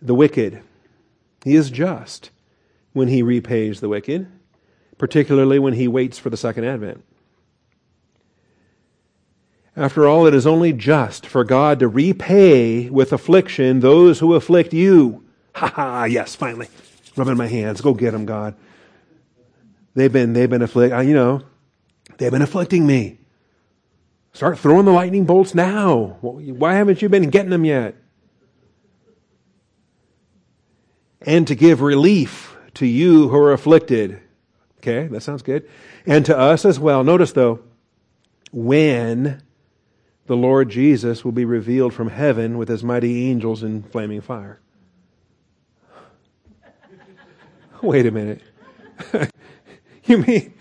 [0.00, 0.62] the wicked.
[1.44, 2.30] He is just
[2.92, 4.26] when he repays the wicked,
[4.96, 7.04] particularly when he waits for the second advent.
[9.76, 14.72] After all, it is only just for God to repay with affliction those who afflict
[14.72, 15.24] you.
[15.54, 16.68] Ha ha, yes, finally.
[17.16, 17.80] Rubbing my hands.
[17.80, 18.56] Go get them, God.
[19.94, 21.42] They've been, they've been afflict, uh, you know,
[22.18, 23.17] they've been afflicting me.
[24.38, 26.16] Start throwing the lightning bolts now.
[26.20, 27.96] Why haven't you been getting them yet?
[31.22, 34.20] And to give relief to you who are afflicted.
[34.76, 35.68] Okay, that sounds good.
[36.06, 37.02] And to us as well.
[37.02, 37.64] Notice though,
[38.52, 39.42] when
[40.26, 44.60] the Lord Jesus will be revealed from heaven with his mighty angels in flaming fire.
[47.82, 48.42] Wait a minute.
[50.04, 50.54] you mean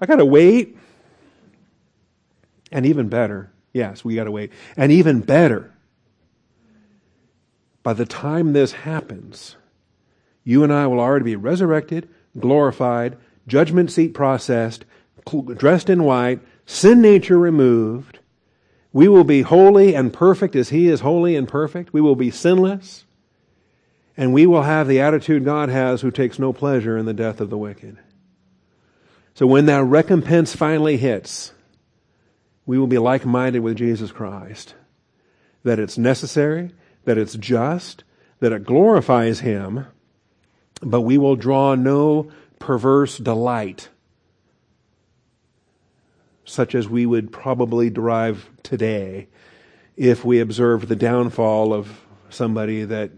[0.00, 0.78] I got to wait?
[2.72, 4.50] And even better, yes, we got to wait.
[4.76, 5.72] And even better,
[7.82, 9.56] by the time this happens,
[10.42, 12.08] you and I will already be resurrected,
[12.38, 14.84] glorified, judgment seat processed,
[15.54, 18.18] dressed in white, sin nature removed.
[18.92, 21.92] We will be holy and perfect as He is holy and perfect.
[21.92, 23.04] We will be sinless.
[24.16, 27.40] And we will have the attitude God has who takes no pleasure in the death
[27.40, 27.98] of the wicked.
[29.34, 31.52] So when that recompense finally hits,
[32.66, 34.74] we will be like minded with Jesus Christ.
[35.64, 36.72] That it's necessary,
[37.04, 38.04] that it's just,
[38.40, 39.86] that it glorifies Him,
[40.80, 43.88] but we will draw no perverse delight,
[46.44, 49.28] such as we would probably derive today
[49.96, 53.10] if we observed the downfall of somebody that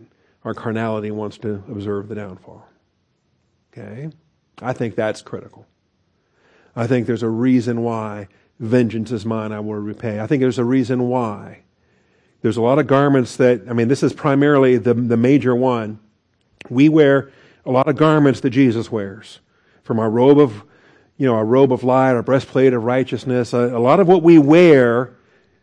[0.45, 2.67] our carnality wants to observe the downfall.
[3.73, 4.11] Okay?
[4.61, 5.67] I think that's critical.
[6.77, 8.29] I think there's a reason why
[8.59, 10.21] vengeance is mine, I will repay.
[10.21, 11.61] I think there's a reason why.
[12.43, 15.99] There's a lot of garments that, I mean, this is primarily the, the major one.
[16.69, 17.31] We wear
[17.65, 19.41] a lot of garments that Jesus wears.
[19.83, 20.63] From our robe of,
[21.17, 24.23] you know, our robe of light, our breastplate of righteousness, a, a lot of what
[24.23, 25.15] we wear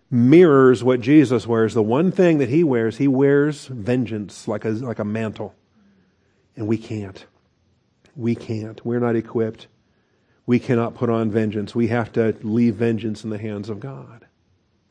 [0.10, 1.74] mirrors what Jesus wears.
[1.74, 5.56] The one thing that he wears, he wears vengeance like a, like a mantle.
[6.56, 7.26] And we can't.
[8.16, 8.86] We can't.
[8.86, 9.68] We're not equipped.
[10.52, 11.74] We cannot put on vengeance.
[11.74, 14.26] We have to leave vengeance in the hands of God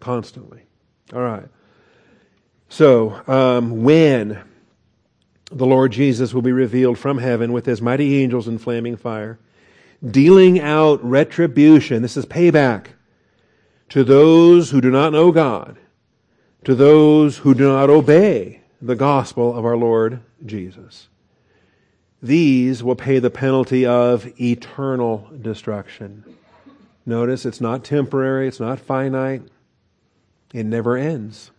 [0.00, 0.62] constantly.
[1.12, 1.48] All right.
[2.70, 4.40] So, um, when
[5.52, 9.38] the Lord Jesus will be revealed from heaven with his mighty angels in flaming fire,
[10.02, 12.86] dealing out retribution, this is payback,
[13.90, 15.76] to those who do not know God,
[16.64, 21.08] to those who do not obey the gospel of our Lord Jesus.
[22.22, 26.24] These will pay the penalty of eternal destruction.
[27.06, 29.42] Notice it's not temporary, it's not finite,
[30.52, 31.50] it never ends.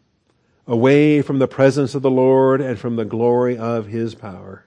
[0.68, 4.66] Away from the presence of the Lord and from the glory of his power.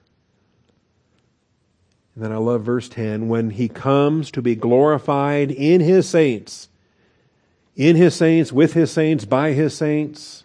[2.13, 6.69] And then I love verse 10 when he comes to be glorified in his saints,
[7.75, 10.43] in his saints, with his saints, by his saints.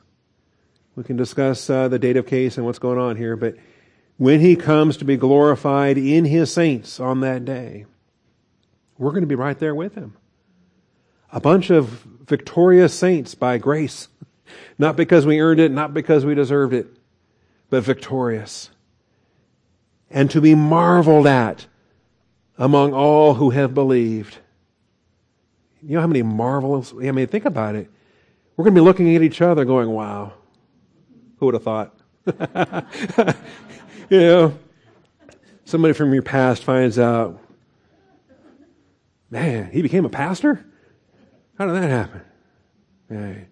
[0.94, 3.56] We can discuss uh, the date of case and what's going on here, but
[4.20, 7.86] when he comes to be glorified in his saints on that day,
[8.98, 10.14] we're going to be right there with him.
[11.32, 11.86] A bunch of
[12.26, 14.08] victorious saints by grace.
[14.78, 16.88] Not because we earned it, not because we deserved it,
[17.70, 18.68] but victorious.
[20.10, 21.64] And to be marveled at
[22.58, 24.36] among all who have believed.
[25.82, 26.92] You know how many marvels?
[26.92, 27.90] I mean, think about it.
[28.54, 30.34] We're going to be looking at each other going, wow,
[31.38, 31.96] who would have thought?
[34.10, 34.58] you know,
[35.64, 37.40] somebody from your past finds out,
[39.30, 40.64] man, he became a pastor?
[41.56, 42.22] How did that happen?
[43.08, 43.46] Hey.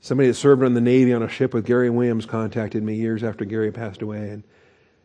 [0.00, 3.22] Somebody that served in the Navy on a ship with Gary Williams contacted me years
[3.24, 4.42] after Gary passed away and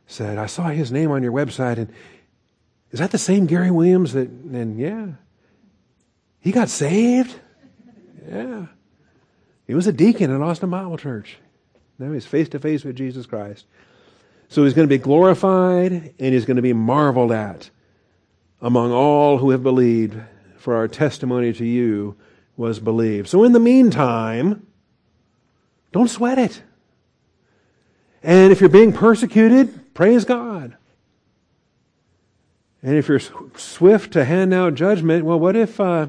[0.05, 1.91] said, I saw his name on your website and
[2.91, 5.07] is that the same Gary Williams that, and yeah.
[6.39, 7.33] He got saved?
[8.29, 8.67] Yeah.
[9.65, 11.37] He was a deacon at Austin Bible Church.
[11.97, 13.65] Now he's face to face with Jesus Christ.
[14.51, 17.69] So he's going to be glorified and he's going to be marveled at
[18.61, 20.21] among all who have believed,
[20.57, 22.17] for our testimony to you
[22.57, 23.29] was believed.
[23.29, 24.67] So in the meantime,
[25.93, 26.63] don't sweat it.
[28.21, 30.75] And if you're being persecuted, praise God.
[32.83, 33.21] And if you're
[33.55, 36.07] swift to hand out judgment, well, what if, uh,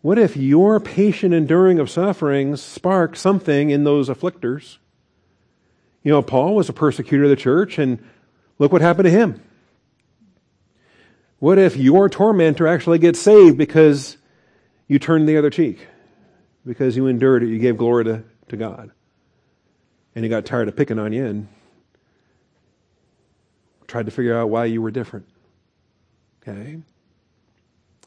[0.00, 4.78] what if your patient enduring of sufferings sparks something in those afflictors?
[6.02, 8.02] You know, Paul was a persecutor of the church, and
[8.58, 9.42] look what happened to him.
[11.38, 14.16] What if your tormentor actually gets saved because
[14.88, 15.86] you turned the other cheek?
[16.66, 18.90] Because you endured it, you gave glory to, to God.
[20.14, 21.48] And he got tired of picking on you and
[23.86, 25.26] tried to figure out why you were different.
[26.42, 26.78] Okay?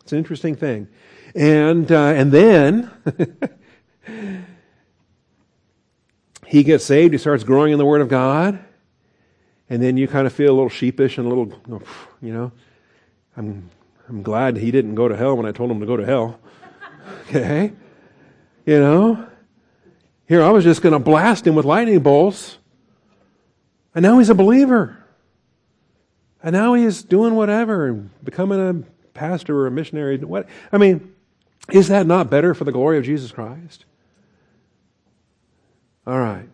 [0.02, 0.88] It's an interesting thing.
[1.34, 2.92] And, uh, and then
[6.52, 8.60] he gets saved, he starts growing in the Word of God,
[9.70, 11.82] and then you kind of feel a little sheepish and a little, oh,
[12.22, 12.52] you know,
[13.38, 13.70] I'm,
[14.10, 16.40] I'm glad he didn't go to hell when I told him to go to hell.
[17.30, 17.72] Okay?
[18.66, 19.28] You know?
[20.28, 22.58] Here, I was just going to blast him with lightning bolts.
[23.96, 24.98] And now he's a believer.
[26.44, 30.18] And now he's doing whatever becoming a pastor or a missionary.
[30.18, 31.16] What I mean,
[31.72, 33.86] is that not better for the glory of Jesus Christ?
[36.12, 36.50] All right.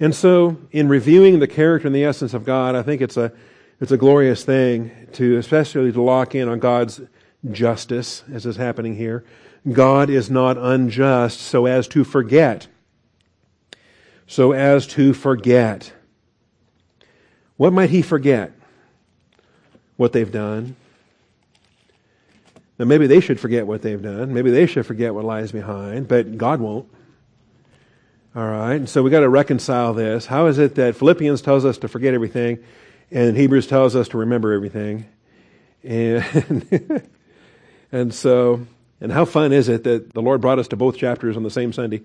[0.00, 3.30] And so, in reviewing the character and the essence of God, I think it's a
[3.82, 7.02] it's a glorious thing to, especially to lock in on God's
[7.50, 9.26] justice, as is happening here.
[9.70, 12.66] God is not unjust so as to forget.
[14.26, 15.92] So as to forget.
[17.58, 18.52] What might he forget?
[19.98, 20.76] What they've done.
[22.78, 24.32] Now, maybe they should forget what they've done.
[24.32, 26.88] Maybe they should forget what lies behind, but God won't.
[28.34, 30.24] All right, and so we got to reconcile this.
[30.24, 32.60] How is it that Philippians tells us to forget everything,
[33.10, 35.04] and Hebrews tells us to remember everything.
[35.82, 37.04] And,
[37.92, 38.66] and so,
[39.02, 41.50] and how fun is it that the Lord brought us to both chapters on the
[41.50, 42.04] same Sunday?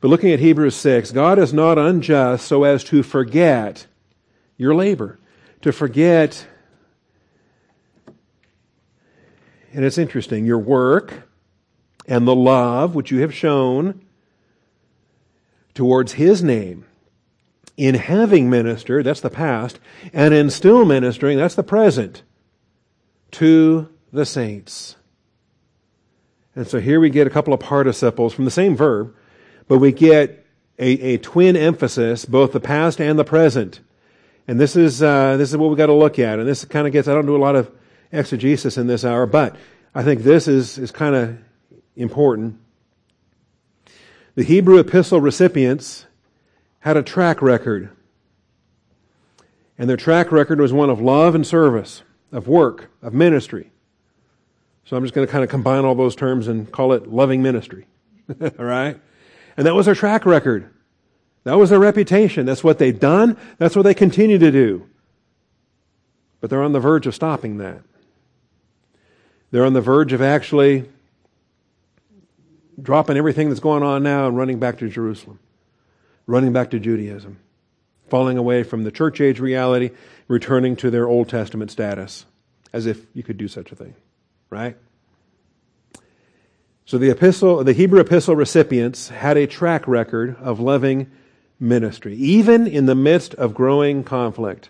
[0.00, 3.88] But looking at Hebrews 6, God is not unjust so as to forget
[4.56, 5.18] your labor,
[5.62, 6.46] to forget,
[9.72, 11.24] and it's interesting, your work
[12.06, 14.00] and the love which you have shown
[15.74, 16.84] towards His name
[17.76, 19.80] in having ministered, that's the past,
[20.12, 22.22] and in still ministering, that's the present,
[23.32, 24.96] to the saints.
[26.54, 29.14] And so here we get a couple of participles from the same verb,
[29.66, 30.46] but we get
[30.78, 33.80] a, a twin emphasis, both the past and the present.
[34.46, 36.38] And this is, uh, this is what we've got to look at.
[36.38, 37.70] And this kind of gets, I don't do a lot of
[38.12, 39.56] exegesis in this hour, but
[39.94, 41.38] I think this is, is kind of
[41.96, 42.58] important.
[44.34, 46.06] The Hebrew epistle recipients
[46.80, 47.90] had a track record.
[49.78, 53.70] And their track record was one of love and service, of work, of ministry.
[54.84, 57.42] So I'm just going to kind of combine all those terms and call it loving
[57.42, 57.86] ministry.
[58.40, 59.00] all right?
[59.56, 60.70] And that was their track record.
[61.44, 62.46] That was their reputation.
[62.46, 63.36] That's what they've done.
[63.58, 64.88] That's what they continue to do.
[66.40, 67.80] But they're on the verge of stopping that.
[69.50, 70.90] They're on the verge of actually
[72.80, 75.38] dropping everything that's going on now and running back to Jerusalem,
[76.26, 77.38] running back to Judaism,
[78.08, 79.90] falling away from the church age reality,
[80.28, 82.26] returning to their Old Testament status,
[82.72, 83.94] as if you could do such a thing,
[84.50, 84.76] right?
[86.86, 91.10] So the epistle, the Hebrew epistle recipients had a track record of loving
[91.58, 94.68] ministry, even in the midst of growing conflict.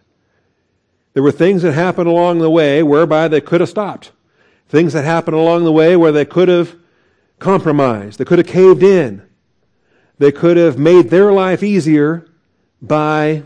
[1.12, 4.12] There were things that happened along the way whereby they could have stopped.
[4.68, 6.76] Things that happened along the way where they could have
[7.38, 8.18] compromised.
[8.18, 9.22] They could have caved in.
[10.18, 12.26] They could have made their life easier
[12.80, 13.42] by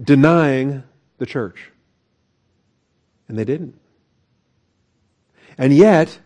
[0.00, 0.84] denying
[1.18, 1.70] the church.
[3.28, 3.78] And they didn't.
[5.58, 6.18] And yet,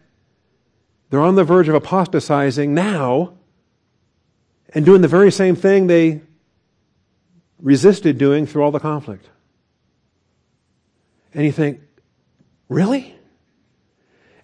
[1.10, 3.34] they're on the verge of apostatizing now
[4.74, 6.20] and doing the very same thing they
[7.58, 9.28] resisted doing through all the conflict.
[11.32, 11.80] And you think,
[12.68, 13.14] really?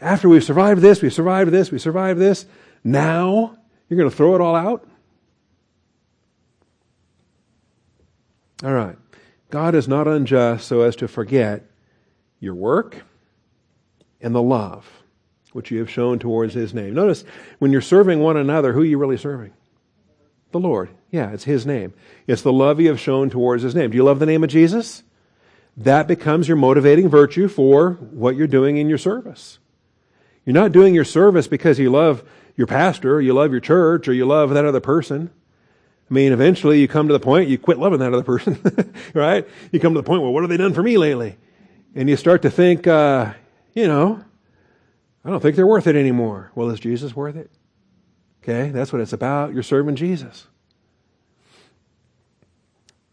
[0.02, 2.44] After we've survived this, we've survived this, we survived this,
[2.82, 3.56] now
[3.88, 4.84] you're going to throw it all out?
[8.64, 8.98] All right.
[9.50, 11.64] God is not unjust so as to forget
[12.40, 13.04] your work
[14.20, 14.90] and the love
[15.52, 16.94] which you have shown towards his name.
[16.94, 17.24] Notice
[17.60, 19.52] when you're serving one another, who are you really serving?
[20.50, 20.90] The Lord.
[21.10, 21.94] Yeah, it's his name.
[22.26, 23.90] It's the love you have shown towards his name.
[23.90, 25.04] Do you love the name of Jesus?
[25.76, 29.58] That becomes your motivating virtue for what you're doing in your service.
[30.44, 32.22] You're not doing your service because you love
[32.56, 35.30] your pastor, or you love your church, or you love that other person.
[36.10, 38.60] I mean, eventually you come to the point you quit loving that other person,
[39.14, 39.48] right?
[39.70, 41.38] You come to the point, well, what have they done for me lately?
[41.94, 43.32] And you start to think, uh,
[43.72, 44.22] you know,
[45.24, 46.50] I don't think they're worth it anymore.
[46.54, 47.50] Well, is Jesus worth it?
[48.42, 49.54] Okay, that's what it's about.
[49.54, 50.48] You're serving Jesus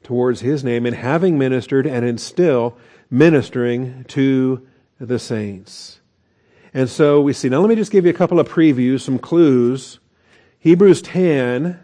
[0.04, 2.76] towards his name and having ministered and in still
[3.12, 4.68] ministering to
[5.00, 5.99] the saints.
[6.74, 9.18] And so we see, now let me just give you a couple of previews, some
[9.18, 10.00] clues.
[10.60, 11.80] Hebrews 10,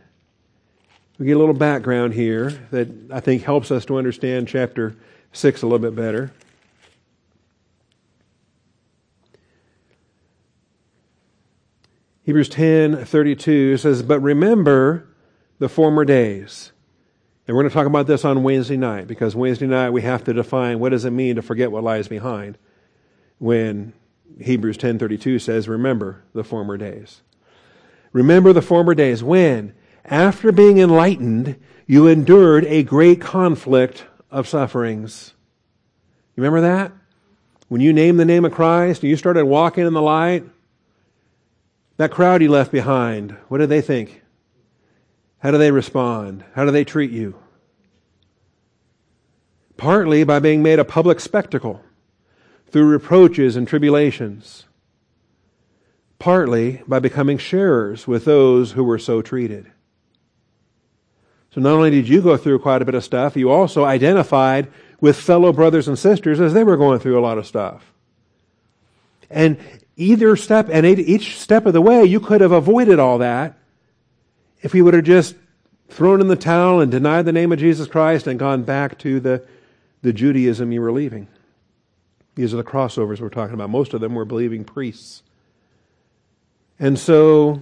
[1.18, 4.96] we get a little background here that I think helps us to understand chapter
[5.32, 6.32] 6 a little bit better.
[12.24, 15.08] Hebrews 10 32 says, But remember
[15.60, 16.72] the former days.
[17.48, 20.24] And we're going to talk about this on Wednesday night because Wednesday night we have
[20.24, 22.58] to define what does it mean to forget what lies behind
[23.38, 23.94] when
[24.40, 27.22] Hebrews 10:32 says remember the former days.
[28.12, 29.74] Remember the former days when
[30.06, 35.34] after being enlightened you endured a great conflict of sufferings.
[36.36, 36.92] You remember that?
[37.68, 40.44] When you named the name of Christ and you started walking in the light,
[41.98, 44.22] that crowd you left behind, what did they think?
[45.40, 46.44] How do they respond?
[46.54, 47.36] How do they treat you?
[49.78, 51.82] Partly by being made a public spectacle
[52.76, 54.66] through reproaches and tribulations.
[56.20, 59.72] Partly by becoming sharers with those who were so treated.
[61.52, 64.68] So not only did you go through quite a bit of stuff, you also identified
[65.00, 67.94] with fellow brothers and sisters as they were going through a lot of stuff.
[69.30, 69.58] And
[69.96, 73.58] either step, and each step of the way, you could have avoided all that
[74.62, 75.34] if you would have just
[75.88, 79.22] thrown in the towel and denied the name of Jesus Christ and gone back to
[79.22, 79.48] the,
[80.02, 81.30] the Judaism you were leaving.
[82.36, 83.70] These are the crossovers we're talking about.
[83.70, 85.24] Most of them were believing priests.
[86.78, 87.62] And so,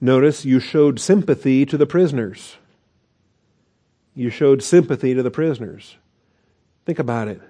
[0.00, 2.56] notice you showed sympathy to the prisoners.
[4.14, 5.96] You showed sympathy to the prisoners.
[6.86, 7.40] Think about it.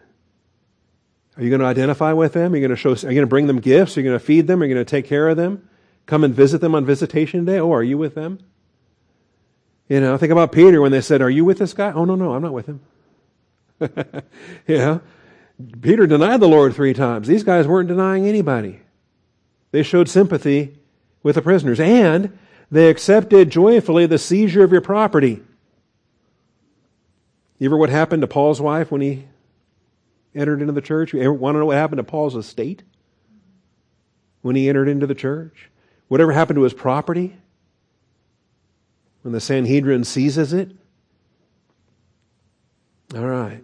[1.36, 2.52] Are you going to identify with them?
[2.52, 3.96] Are you going to show, are you going to bring them gifts?
[3.96, 4.62] Are you going to feed them?
[4.62, 5.68] Are you going to take care of them?
[6.07, 7.61] Come and visit them on visitation day?
[7.61, 8.38] Oh, are you with them?
[9.88, 11.92] You know, think about Peter when they said, Are you with this guy?
[11.92, 12.80] Oh, no, no, I'm not with him.
[14.66, 14.99] yeah.
[15.81, 17.27] Peter denied the Lord three times.
[17.27, 18.81] These guys weren't denying anybody.
[19.70, 20.79] They showed sympathy
[21.22, 22.39] with the prisoners and
[22.70, 25.43] they accepted joyfully the seizure of your property.
[27.59, 29.27] You ever what happened to Paul's wife when he
[30.35, 31.14] entered into the church?
[31.14, 32.83] You ever want to know what happened to Paul's estate
[34.43, 35.70] when he entered into the church?
[36.09, 37.37] Whatever happened to his property
[39.22, 40.70] when the Sanhedrin seizes it?
[43.14, 43.62] All right.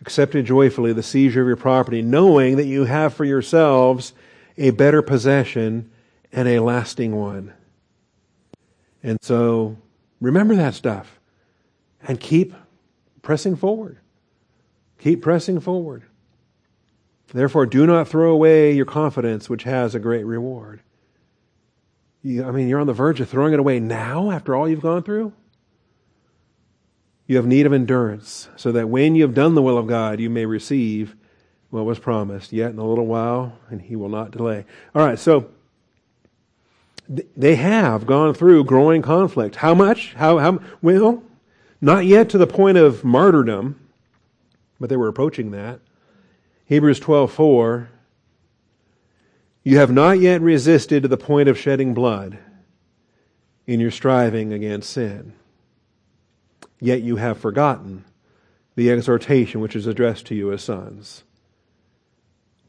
[0.00, 4.12] Accepted joyfully the seizure of your property, knowing that you have for yourselves
[4.56, 5.90] a better possession
[6.32, 7.52] and a lasting one.
[9.02, 9.76] And so
[10.20, 11.18] remember that stuff
[12.02, 12.54] and keep
[13.22, 13.98] pressing forward.
[14.98, 16.02] Keep pressing forward.
[17.32, 20.80] Therefore, do not throw away your confidence, which has a great reward.
[22.22, 24.80] You, I mean, you're on the verge of throwing it away now after all you've
[24.80, 25.32] gone through?
[27.28, 30.18] You have need of endurance, so that when you have done the will of God,
[30.18, 31.14] you may receive
[31.68, 32.54] what was promised.
[32.54, 34.64] Yet in a little while, and he will not delay.
[34.94, 35.50] All right, so
[37.36, 39.56] they have gone through growing conflict.
[39.56, 40.14] How much?
[40.14, 41.22] How, how, well,
[41.82, 43.78] not yet to the point of martyrdom,
[44.80, 45.80] but they were approaching that.
[46.64, 47.88] Hebrews 12:4
[49.64, 52.38] You have not yet resisted to the point of shedding blood
[53.66, 55.34] in your striving against sin.
[56.80, 58.04] Yet you have forgotten
[58.76, 61.24] the exhortation which is addressed to you as sons.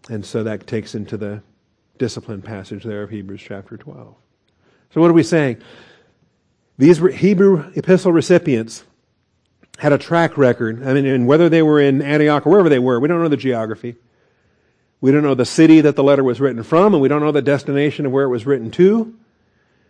[0.10, 1.44] And so that takes into the
[2.00, 4.16] discipline passage there of Hebrews chapter 12.
[4.92, 5.62] So what are we saying?
[6.80, 8.84] These Hebrew epistle recipients
[9.78, 10.86] had a track record.
[10.86, 13.28] I mean, and whether they were in Antioch or wherever they were, we don't know
[13.28, 13.96] the geography.
[15.02, 17.32] We don't know the city that the letter was written from, and we don't know
[17.32, 19.16] the destination of where it was written to.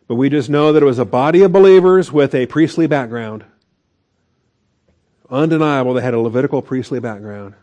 [0.07, 3.45] But we just know that it was a body of believers with a priestly background
[5.29, 7.55] undeniable they had a Levitical priestly background.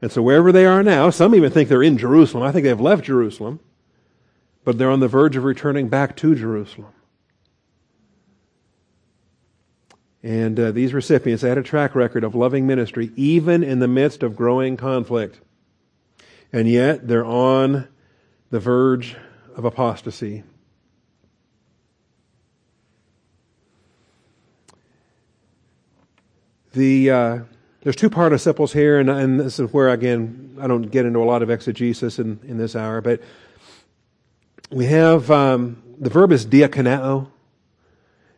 [0.00, 2.44] And so wherever they are now, some even think they're in Jerusalem.
[2.44, 3.60] I think they've left Jerusalem,
[4.64, 6.92] but they're on the verge of returning back to Jerusalem.
[10.22, 14.22] And uh, these recipients had a track record of loving ministry even in the midst
[14.22, 15.40] of growing conflict.
[16.52, 17.88] And yet they're on
[18.50, 19.16] the verge
[19.54, 20.44] of apostasy.
[26.78, 27.38] The uh,
[27.82, 31.24] there's two participles here, and, and this is where again I don't get into a
[31.24, 33.20] lot of exegesis in, in this hour, but
[34.70, 37.32] we have um, the verb is diakoneo,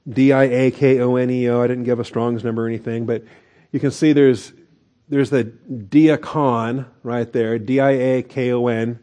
[0.08, 1.60] D I A K O N E O.
[1.60, 3.24] I didn't give a Strong's number or anything, but
[3.72, 4.54] you can see there's
[5.10, 9.00] there's the diakon right there, D I A K O N.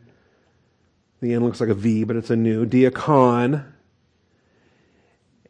[1.21, 3.71] The N looks like a V, but it's a new diakon.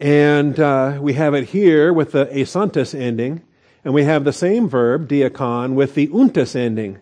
[0.02, 3.44] And uh, we have it here with the asantis ending.
[3.88, 6.98] And we have the same verb, diakon, with the untus ending.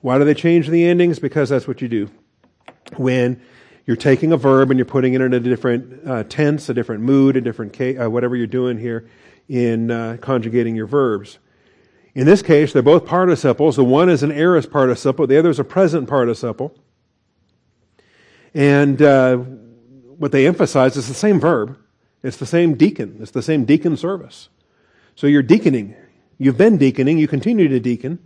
[0.00, 1.20] Why do they change the endings?
[1.20, 2.10] Because that's what you do.
[2.96, 3.40] When
[3.86, 7.04] you're taking a verb and you're putting it in a different uh, tense, a different
[7.04, 9.08] mood, a different case, uh, whatever you're doing here
[9.48, 11.38] in uh, conjugating your verbs.
[12.16, 13.76] In this case, they're both participles.
[13.76, 16.76] The one is an aorist participle, the other is a present participle.
[18.54, 21.78] And uh, what they emphasize is the same verb.
[22.24, 23.18] It's the same deacon.
[23.20, 24.48] It's the same deacon service.
[25.14, 25.94] So you're deaconing.
[26.38, 28.20] You've been deaconing, you continue to deacon.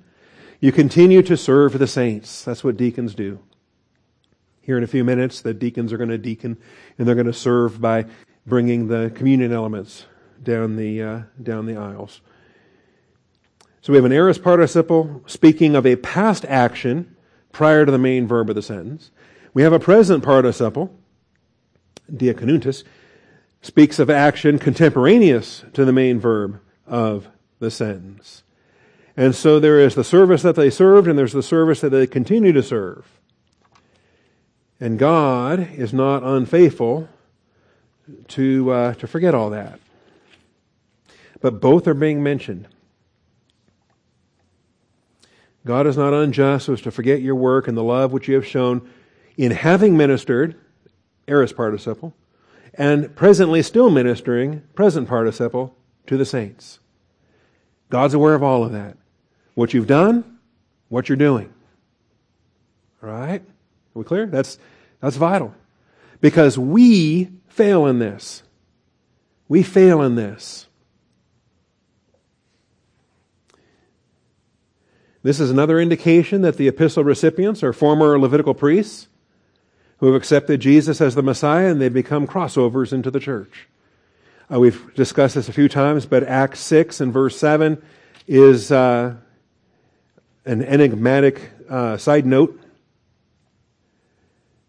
[0.61, 2.45] You continue to serve the saints.
[2.45, 3.41] That's what deacons do.
[4.61, 6.57] Here in a few minutes, the deacons are going to deacon
[6.97, 8.05] and they're going to serve by
[8.47, 10.05] bringing the communion elements
[10.41, 12.21] down the, uh, down the aisles.
[13.81, 17.17] So we have an aorist participle speaking of a past action
[17.51, 19.11] prior to the main verb of the sentence.
[19.55, 20.97] We have a present participle,
[22.13, 22.85] diakonuntus,
[23.63, 27.29] speaks of action contemporaneous to the main verb of
[27.63, 28.43] the sentence.
[29.17, 32.07] And so there is the service that they served, and there's the service that they
[32.07, 33.07] continue to serve.
[34.81, 37.09] And God is not unfaithful
[38.29, 39.79] to, uh, to forget all that.
[41.41, 42.69] But both are being mentioned.
[45.65, 48.35] God is not unjust so as to forget your work and the love which you
[48.35, 48.89] have shown
[49.37, 50.57] in having ministered,
[51.29, 52.15] aorist participle,
[52.75, 56.81] and presently still ministering, present participle, to the saints.
[57.93, 58.97] God's aware of all of that.
[59.53, 60.39] What you've done,
[60.89, 61.53] what you're doing.
[63.03, 63.43] All right?
[63.43, 64.25] Are we clear?
[64.25, 64.59] That's,
[65.01, 65.55] that's vital.
[66.23, 68.45] Because we fail in this.
[69.47, 70.69] We fail in this.
[75.23, 79.09] This is another indication that the epistle recipients are former Levitical priests
[79.99, 83.69] who have accepted Jesus as the Messiah and they've become crossovers into the church.
[84.53, 87.83] Uh, we've discussed this a few times, but Acts 6 and verse 7
[88.27, 89.15] is uh,
[90.45, 92.61] an enigmatic uh, side note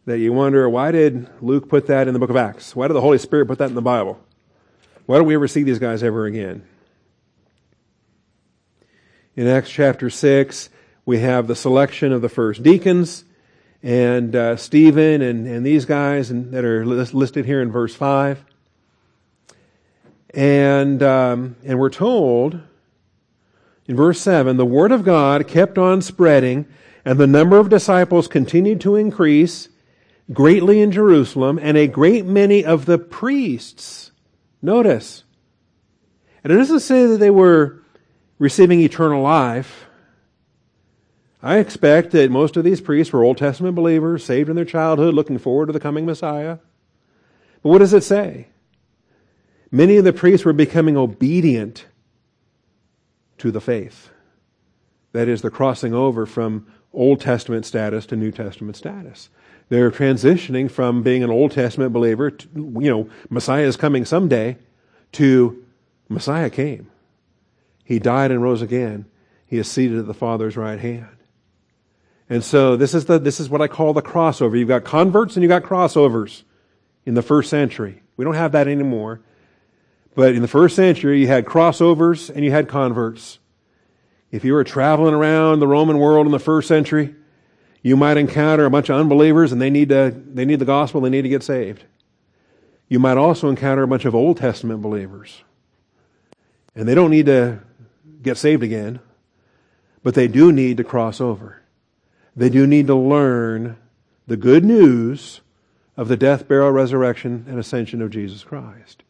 [0.06, 2.74] that you wonder why did Luke put that in the book of Acts?
[2.74, 4.18] Why did the Holy Spirit put that in the Bible?
[5.06, 6.66] Why don't we ever see these guys ever again?
[9.36, 10.70] In Acts chapter 6,
[11.06, 13.26] we have the selection of the first deacons
[13.82, 18.46] and uh, Stephen and, and these guys and, that are listed here in verse 5.
[20.34, 22.60] And, um, and we're told
[23.88, 26.66] in verse 7 the word of God kept on spreading,
[27.06, 29.70] and the number of disciples continued to increase
[30.32, 34.12] greatly in Jerusalem, and a great many of the priests.
[34.62, 35.24] Notice.
[36.44, 37.84] And it doesn't say that they were
[38.40, 39.86] receiving eternal life.
[41.42, 45.14] I expect that most of these priests were Old Testament believers, saved in their childhood,
[45.14, 46.60] looking forward to the coming Messiah.
[47.62, 48.48] But what does it say?
[49.74, 51.88] Many of the priests were becoming obedient
[53.40, 54.12] to the faith.
[55.14, 59.32] That is, the crossing over from Old Testament status to New Testament status.
[59.70, 64.60] They're transitioning from being an Old Testament believer, to, you know, Messiah is coming someday,
[65.14, 65.66] to
[66.08, 66.92] Messiah came.
[67.84, 69.06] He died and rose again.
[69.48, 71.18] He is seated at the Father's right hand.
[72.30, 74.56] And so this is the, this is what I call the crossover.
[74.56, 76.44] You've got converts and you've got crossovers
[77.08, 78.04] in the first century.
[78.18, 79.22] We don't have that anymore.
[80.16, 83.40] But in the first century, you had crossovers and you had converts.
[84.32, 87.16] If you were traveling around the Roman world in the first century,
[87.82, 91.02] you might encounter a bunch of unbelievers and they need to, they need the gospel,
[91.02, 91.84] they need to get saved.
[92.88, 95.44] You might also encounter a bunch of Old Testament believers.
[96.76, 97.60] And they don't need to
[98.22, 99.00] get saved again,
[100.02, 101.62] but they do need to cross over.
[102.36, 103.78] They do need to learn
[104.26, 105.42] the good news
[105.96, 109.03] of the death, burial, resurrection, and ascension of Jesus Christ.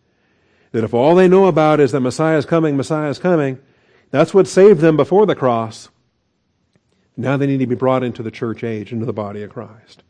[0.74, 3.60] That if all they know about is that Messiah is coming, Messiah is coming,
[4.12, 5.90] that's what saved them before the cross.
[7.16, 10.04] Now they need to be brought into the church age, into the body of Christ.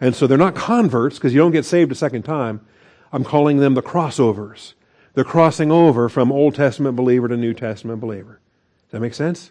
[0.00, 2.60] And so they're not converts because you don't get saved a second time.
[3.12, 4.74] I'm calling them the crossovers.
[5.14, 8.40] They're crossing over from Old Testament believer to New Testament believer.
[8.86, 9.50] Does that make sense?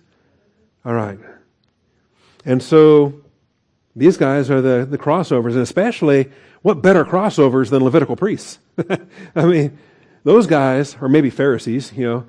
[0.85, 1.19] All right.
[2.45, 3.21] And so
[3.95, 8.59] these guys are the, the crossovers, and especially what better crossovers than Levitical priests?
[9.35, 9.77] I mean,
[10.27, 12.25] those guys, or maybe Pharisees, you know,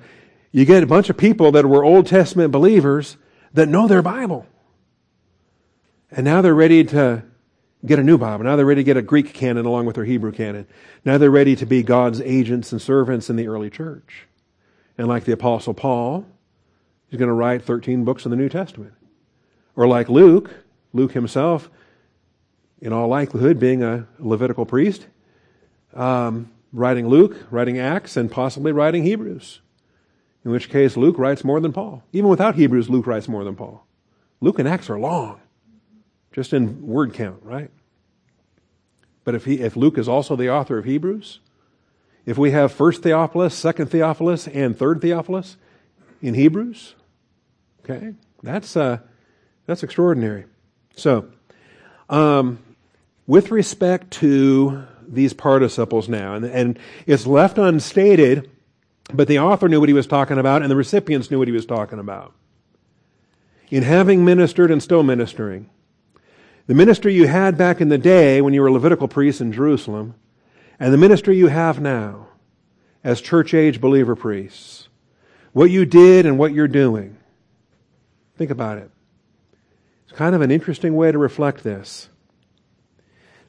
[0.53, 3.17] you get a bunch of people that were Old Testament believers
[3.53, 4.45] that know their Bible.
[6.09, 7.23] And now they're ready to
[7.85, 8.45] get a new Bible.
[8.45, 10.65] Now they're ready to get a Greek canon along with their Hebrew canon.
[11.03, 14.27] Now they're ready to be God's agents and servants in the early church.
[14.97, 16.25] And like the Apostle Paul,
[17.09, 18.93] he's going to write 13 books in the New Testament.
[19.75, 20.51] Or like Luke,
[20.93, 21.69] Luke himself,
[22.81, 25.05] in all likelihood, being a Levitical priest,
[25.93, 29.61] um, writing Luke, writing Acts, and possibly writing Hebrews.
[30.45, 32.03] In which case, Luke writes more than Paul.
[32.13, 33.85] Even without Hebrews, Luke writes more than Paul.
[34.41, 35.39] Luke and Acts are long,
[36.31, 37.69] just in word count, right?
[39.25, 41.39] But if, he, if Luke is also the author of Hebrews,
[42.25, 45.57] if we have first Theophilus, second Theophilus, and third Theophilus
[46.21, 46.95] in Hebrews,
[47.83, 48.99] okay, that's, uh,
[49.65, 50.45] that's extraordinary.
[50.95, 51.29] So,
[52.09, 52.59] um,
[53.27, 54.83] with respect to
[55.13, 58.49] these participles now, and, and it's left unstated,
[59.13, 61.53] but the author knew what he was talking about, and the recipients knew what he
[61.53, 62.33] was talking about.
[63.69, 65.69] In having ministered and still ministering,
[66.67, 70.15] the ministry you had back in the day when you were Levitical priests in Jerusalem,
[70.79, 72.27] and the ministry you have now
[73.03, 74.87] as church age believer priests,
[75.53, 77.17] what you did and what you're doing.
[78.37, 78.91] Think about it.
[80.03, 82.09] It's kind of an interesting way to reflect this.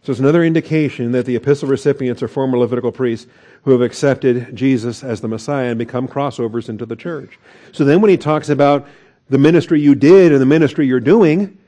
[0.02, 3.26] So it's another indication that the epistle recipients are former Levitical priests
[3.64, 7.38] who have accepted Jesus as the Messiah and become crossovers into the church.
[7.72, 8.88] So then when he talks about
[9.28, 11.58] the ministry you did and the ministry you're doing,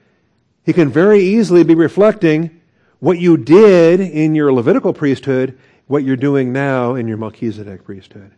[0.64, 2.62] he can very easily be reflecting
[3.00, 8.32] what you did in your Levitical priesthood, what you're doing now in your Melchizedek priesthood.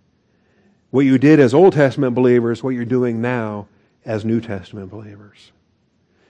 [0.91, 3.69] What you did as Old Testament believers, what you're doing now
[4.05, 5.53] as New Testament believers.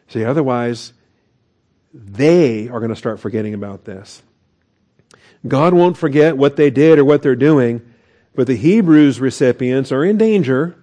[0.08, 0.92] See, otherwise,
[1.94, 4.22] they are going to start forgetting about this.
[5.46, 7.80] God won't forget what they did or what they're doing,
[8.34, 10.76] but the Hebrews recipients are in danger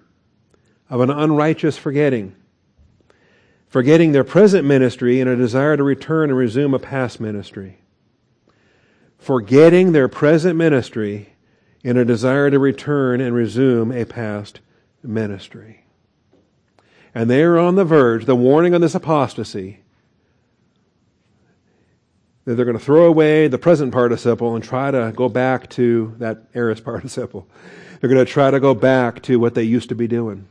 [0.88, 2.34] of an unrighteous forgetting.
[3.68, 7.78] Forgetting their present ministry in a desire to return and resume a past ministry.
[9.18, 11.34] Forgetting their present ministry
[11.84, 14.60] in a desire to return and resume a past
[15.02, 15.82] ministry
[17.14, 19.81] and they are on the verge, the warning on this apostasy,
[22.44, 26.14] that they're going to throw away the present participle and try to go back to
[26.18, 27.46] that aorist participle.
[28.00, 30.48] They're going to try to go back to what they used to be doing.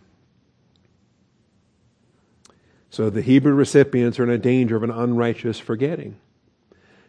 [2.89, 6.18] So the Hebrew recipients are in a danger of an unrighteous forgetting.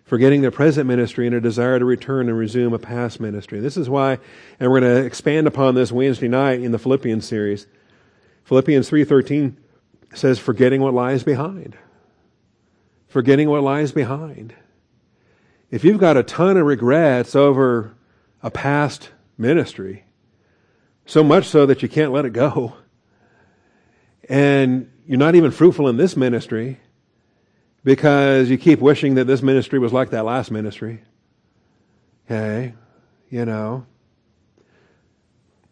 [0.04, 3.60] Forgetting their present ministry and a desire to return and resume a past ministry.
[3.60, 4.18] This is why,
[4.60, 7.66] and we're going to expand upon this Wednesday night in the Philippians series.
[8.44, 9.56] Philippians 3:13
[10.14, 11.76] says forgetting what lies behind.
[13.08, 14.54] Forgetting what lies behind.
[15.72, 17.94] If you've got a ton of regrets over
[18.42, 19.08] a past
[19.38, 20.04] ministry,
[21.06, 22.74] so much so that you can't let it go,
[24.28, 26.78] and you're not even fruitful in this ministry
[27.84, 31.00] because you keep wishing that this ministry was like that last ministry.
[32.26, 32.74] Okay,
[33.30, 33.86] you know,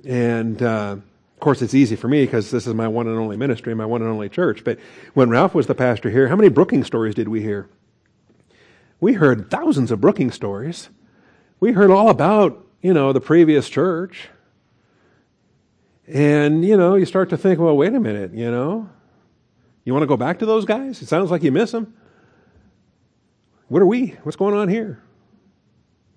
[0.03, 0.97] and uh,
[1.41, 3.87] Of course, it's easy for me because this is my one and only ministry, my
[3.87, 4.63] one and only church.
[4.63, 4.79] But
[5.15, 7.67] when Ralph was the pastor here, how many Brooking stories did we hear?
[9.01, 10.91] We heard thousands of Brooking stories.
[11.59, 14.29] We heard all about, you know, the previous church.
[16.07, 18.89] And, you know, you start to think, well, wait a minute, you know,
[19.85, 21.01] you want to go back to those guys?
[21.01, 21.95] It sounds like you miss them.
[23.69, 24.17] What are we?
[24.25, 25.03] What's going on here?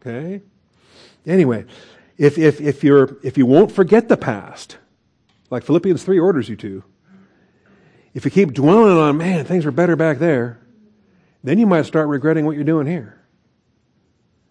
[0.01, 0.41] Okay.
[1.25, 1.65] Anyway,
[2.17, 4.77] if, if, if, you're, if you won't forget the past,
[5.49, 6.83] like Philippians 3 orders you to,
[8.13, 10.59] if you keep dwelling on, man, things were better back there,
[11.43, 13.19] then you might start regretting what you're doing here.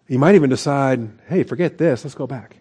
[0.07, 2.57] You might even decide, hey, forget this, let's go back.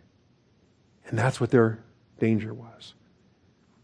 [1.07, 1.83] And that's what their
[2.19, 2.95] danger was.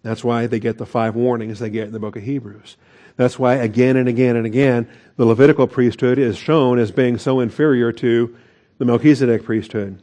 [0.03, 2.77] That's why they get the five warnings they get in the book of Hebrews.
[3.17, 7.41] That's why again and again and again, the Levitical priesthood is shown as being so
[7.41, 8.37] inferior to
[8.79, 10.01] the Melchizedek priesthood.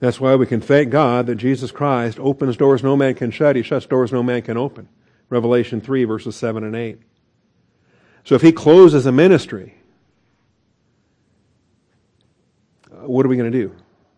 [0.00, 3.54] That's why we can thank God that Jesus Christ opens doors no man can shut.
[3.54, 4.88] He shuts doors no man can open.
[5.30, 7.00] Revelation 3, verses 7 and 8.
[8.24, 9.74] So if he closes a ministry,
[12.90, 13.74] uh, what are we going to do?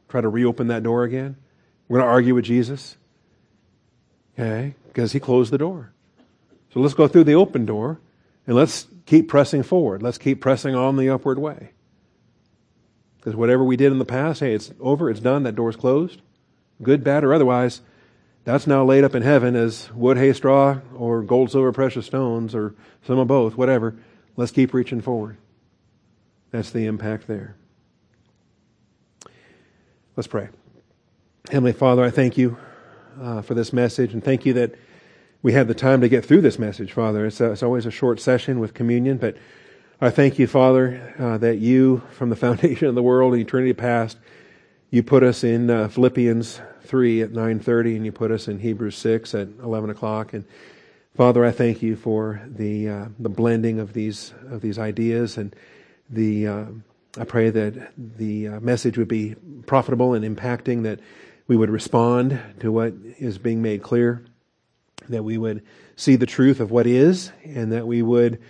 [0.09, 1.37] Try to reopen that door again?
[1.89, 2.97] We're going to argue with Jesus?
[4.39, 4.75] Okay?
[4.87, 5.93] Because he closed the door.
[6.73, 8.01] So let's go through the open door
[8.47, 10.03] and let's keep pressing forward.
[10.03, 11.71] Let's keep pressing on the upward way.
[13.19, 16.21] Because whatever we did in the past, hey, it's over, it's done, that door's closed.
[16.83, 17.81] Good, bad, or otherwise,
[18.45, 22.55] that's now laid up in heaven as wood, hay, straw, or gold, silver, precious stones,
[22.55, 22.75] or
[23.07, 23.97] some of both, whatever.
[24.37, 25.39] Let's keep reaching forward.
[26.51, 27.57] That's the impact there.
[30.15, 30.49] Let's pray.
[31.51, 32.57] Heavenly Father, I thank you
[33.21, 34.75] uh, for this message, and thank you that
[35.43, 37.27] we had the time to get through this message, Father.
[37.27, 39.37] It's, a, it's always a short session with communion, but
[40.01, 43.73] I thank you, Father, uh, that you, from the foundation of the world, and eternity
[43.73, 44.19] past,
[44.91, 46.61] you put us in uh, Philippians
[46.95, 50.33] 3 at 9.30 and you put us in Hebrews 6 at 11 o'clock.
[50.33, 50.45] And
[51.17, 55.57] Father, I thank you for the, uh, the blending of these, of these ideas and
[56.09, 56.65] the, uh,
[57.19, 59.35] I pray that the uh, message would be
[59.67, 61.01] profitable and impacting, that
[61.49, 64.25] we would respond to what is being made clear,
[65.09, 65.65] that we would
[65.97, 68.41] see the truth of what is, and that we would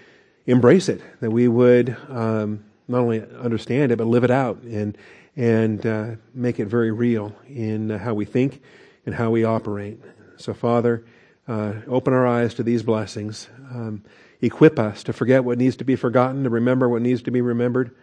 [0.45, 4.99] embrace it, that we would um, not only understand it, but live it out and,
[5.37, 8.63] and uh, make it very real in how we think
[9.07, 10.01] and how we operate.
[10.37, 11.05] So, Father,
[11.47, 13.49] uh, open our eyes to these blessings.
[13.71, 14.05] Um,
[14.41, 17.41] equip us to forget what needs to be forgotten, to remember what needs to be
[17.41, 17.95] remembered,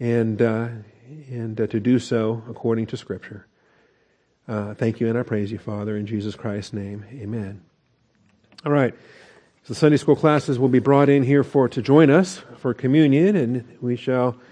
[0.00, 0.68] and, uh,
[1.30, 3.46] and uh, to do so according to Scripture.
[4.46, 7.04] Uh, thank you and I praise you, Father, in Jesus Christ's name.
[7.12, 7.62] Amen.
[8.66, 8.94] All right.
[9.66, 13.34] The Sunday school classes will be brought in here for to join us for communion,
[13.34, 14.36] and we shall